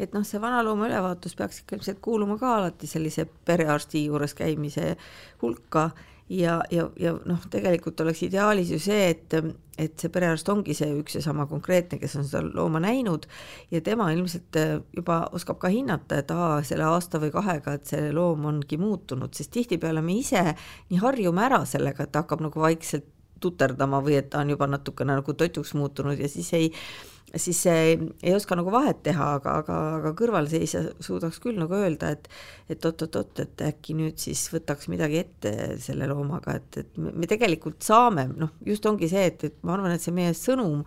Et 0.00 0.14
noh, 0.16 0.24
see 0.24 0.40
vanalooma 0.40 0.86
ülevaatus 0.88 1.34
peaks 1.36 1.60
ikka 1.62 1.76
ilmselt 1.76 2.00
kuuluma 2.04 2.38
ka 2.40 2.56
alati 2.56 2.88
sellise 2.88 3.26
perearsti 3.44 4.06
juures 4.06 4.32
käimise 4.34 4.94
hulka 5.42 5.90
ja, 6.32 6.62
ja, 6.70 6.86
ja 7.00 7.12
noh, 7.28 7.42
tegelikult 7.50 8.00
oleks 8.00 8.22
ideaalis 8.26 8.70
ju 8.72 8.78
see, 8.82 9.10
et, 9.12 9.36
et 9.80 9.94
see 10.00 10.10
perearst 10.12 10.48
ongi 10.52 10.74
see 10.76 10.88
üks 10.96 11.18
ja 11.18 11.22
sama 11.24 11.46
konkreetne, 11.50 11.98
kes 12.00 12.16
on 12.20 12.26
seda 12.28 12.42
looma 12.46 12.80
näinud 12.82 13.26
ja 13.72 13.82
tema 13.84 14.08
ilmselt 14.14 14.58
juba 14.96 15.22
oskab 15.36 15.60
ka 15.62 15.70
hinnata, 15.72 16.22
et 16.22 16.32
aa, 16.34 16.60
selle 16.66 16.88
aasta 16.88 17.20
või 17.22 17.32
kahega, 17.34 17.76
et 17.76 17.92
see 17.92 18.10
loom 18.16 18.48
ongi 18.52 18.80
muutunud, 18.80 19.34
sest 19.36 19.52
tihtipeale 19.54 20.04
me 20.04 20.18
ise 20.22 20.44
nii 20.90 21.02
harjume 21.02 21.44
ära 21.44 21.62
sellega, 21.68 22.08
et 22.08 22.20
hakkab 22.22 22.44
nagu 22.48 22.64
vaikselt 22.64 23.10
tuterdama 23.42 23.98
või 24.04 24.20
et 24.20 24.30
ta 24.30 24.42
on 24.42 24.52
juba 24.54 24.68
natukene 24.70 25.18
nagu 25.18 25.34
totuks 25.34 25.74
muutunud 25.74 26.20
ja 26.20 26.28
siis 26.30 26.52
ei 26.54 26.68
siis 27.36 27.60
ei 27.66 28.34
oska 28.34 28.56
nagu 28.58 28.72
vahet 28.72 29.02
teha, 29.06 29.28
aga, 29.38 29.56
aga, 29.62 29.78
aga 29.98 30.12
kõrvalseisja 30.18 30.82
suudaks 31.02 31.40
küll 31.42 31.60
nagu 31.60 31.76
öelda, 31.78 32.12
et 32.16 32.28
et 32.72 32.84
oot-oot-oot, 32.88 33.40
et 33.42 33.64
äkki 33.66 33.96
nüüd 33.98 34.20
siis 34.22 34.46
võtaks 34.52 34.88
midagi 34.88 35.18
ette 35.20 35.52
selle 35.82 36.06
loomaga, 36.08 36.54
et, 36.60 36.78
et 36.84 37.00
me 37.02 37.28
tegelikult 37.28 37.82
saame, 37.84 38.28
noh, 38.32 38.54
just 38.66 38.86
ongi 38.88 39.10
see, 39.12 39.26
et, 39.28 39.44
et 39.48 39.58
ma 39.66 39.76
arvan, 39.76 39.92
et 39.96 40.04
see 40.04 40.14
meie 40.14 40.32
sõnum 40.36 40.80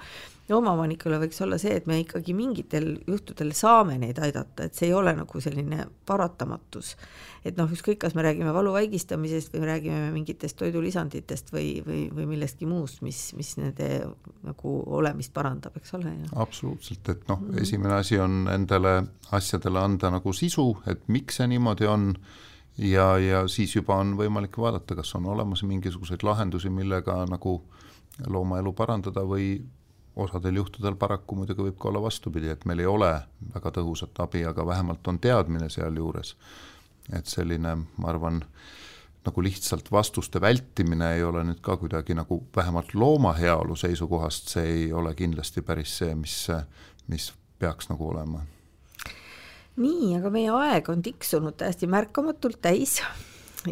loomaomanikule 0.50 1.18
võiks 1.24 1.40
olla 1.42 1.58
see, 1.62 1.74
et 1.80 1.88
me 1.90 1.98
ikkagi 2.04 2.36
mingitel 2.38 2.92
juhtudel 3.08 3.52
saame 3.58 3.98
neid 4.02 4.20
aidata, 4.22 4.68
et 4.68 4.78
see 4.78 4.90
ei 4.90 4.94
ole 4.94 5.16
nagu 5.18 5.42
selline 5.42 5.88
paratamatus. 6.06 6.96
et 7.46 7.58
noh, 7.58 7.70
ükskõik, 7.70 8.00
kas 8.02 8.16
me 8.18 8.24
räägime 8.26 8.54
valu 8.54 8.72
vaigistamisest 8.74 9.54
või 9.54 9.64
me 9.64 9.68
räägime 9.70 10.12
mingitest 10.14 10.58
toidulisanditest 10.58 11.52
või, 11.54 11.82
või, 11.86 12.08
või 12.14 12.26
millestki 12.34 12.66
muust, 12.70 13.02
mis, 13.06 13.34
mis 13.38 13.56
nende 13.58 13.90
nagu 14.46 14.78
olemist 14.98 15.34
parandab, 15.34 15.78
eks 15.78 15.94
ole. 15.98 16.16
absoluutselt, 16.36 17.10
et 17.10 17.28
noh 17.28 17.42
mm 17.42 17.52
-hmm., 17.52 17.62
esimene 17.62 17.94
asi 17.94 18.20
on 18.20 18.48
endale 18.54 19.04
asjadele 19.32 19.80
anda 19.80 20.10
nagu 20.10 20.34
sisu, 20.34 20.76
et 20.88 21.08
miks 21.08 21.42
see 21.42 21.48
niimoodi 21.48 21.86
on 21.86 22.14
ja, 22.78 23.18
ja 23.18 23.48
siis 23.48 23.76
juba 23.76 23.96
on 23.96 24.14
võimalik 24.18 24.58
vaadata, 24.58 24.96
kas 24.96 25.16
on 25.16 25.26
olemas 25.26 25.64
mingisuguseid 25.64 26.24
lahendusi, 26.24 26.70
millega 26.70 27.26
nagu 27.30 27.62
loomaelu 28.28 28.74
parandada 28.74 29.26
või 29.28 29.60
osadel 30.16 30.56
juhtudel 30.62 30.96
paraku 30.96 31.36
muidugi 31.36 31.68
võib 31.68 31.78
ka 31.80 31.90
olla 31.90 32.02
vastupidi, 32.06 32.50
et 32.52 32.66
meil 32.66 32.84
ei 32.84 32.90
ole 32.90 33.12
väga 33.54 33.72
tõhusat 33.78 34.24
abi, 34.24 34.46
aga 34.48 34.66
vähemalt 34.66 35.08
on 35.08 35.20
teadmine 35.20 35.70
sealjuures. 35.70 36.36
et 37.14 37.28
selline, 37.30 37.76
ma 37.98 38.08
arvan, 38.10 38.40
nagu 39.26 39.42
lihtsalt 39.44 39.92
vastuste 39.92 40.42
vältimine 40.42 41.12
ei 41.16 41.24
ole 41.24 41.44
nüüd 41.46 41.60
ka 41.62 41.78
kuidagi 41.78 42.16
nagu 42.18 42.40
vähemalt 42.56 42.94
looma 42.94 43.34
heaolu 43.38 43.76
seisukohast, 43.76 44.50
see 44.50 44.66
ei 44.66 44.94
ole 44.94 45.14
kindlasti 45.16 45.62
päris 45.62 45.98
see, 45.98 46.16
mis, 46.16 46.48
mis 47.08 47.34
peaks 47.60 47.90
nagu 47.90 48.10
olema. 48.10 48.42
nii, 49.76 50.16
aga 50.18 50.32
meie 50.32 50.50
aeg 50.50 50.90
on 50.90 51.02
tiksunud 51.06 51.60
täiesti 51.60 51.88
märkamatult 51.88 52.62
täis 52.62 53.02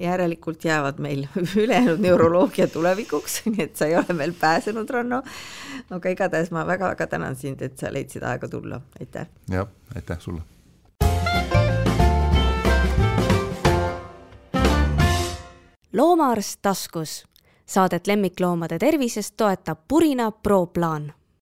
järelikult 0.02 0.66
jäävad 0.66 1.00
meil 1.00 1.26
ülejäänud 1.64 2.00
neuroloogia 2.00 2.68
tulevikuks, 2.68 3.42
nii 3.52 3.64
et 3.64 3.76
sa 3.76 3.86
ei 3.86 3.96
ole 3.96 4.18
veel 4.18 4.34
pääsenud, 4.40 4.90
Ranno. 4.90 5.24
aga 5.90 6.10
igatahes 6.10 6.52
ma 6.52 6.68
väga-väga 6.68 7.08
tänan 7.08 7.36
sind, 7.36 7.62
et 7.62 7.78
sa 7.78 7.94
leidsid 7.94 8.24
aega 8.24 8.48
tulla, 8.48 8.82
aitäh. 9.00 9.28
jah, 9.50 9.68
aitäh 9.96 10.20
sulle. 10.20 10.42
loomaarst 15.94 16.60
taskus. 16.62 17.24
Saadet 17.66 18.08
lemmikloomade 18.08 18.80
tervisest 18.80 19.34
toetab 19.38 19.80
Purina 19.88 20.32
Pro 20.32 20.66
plaan 20.66 21.14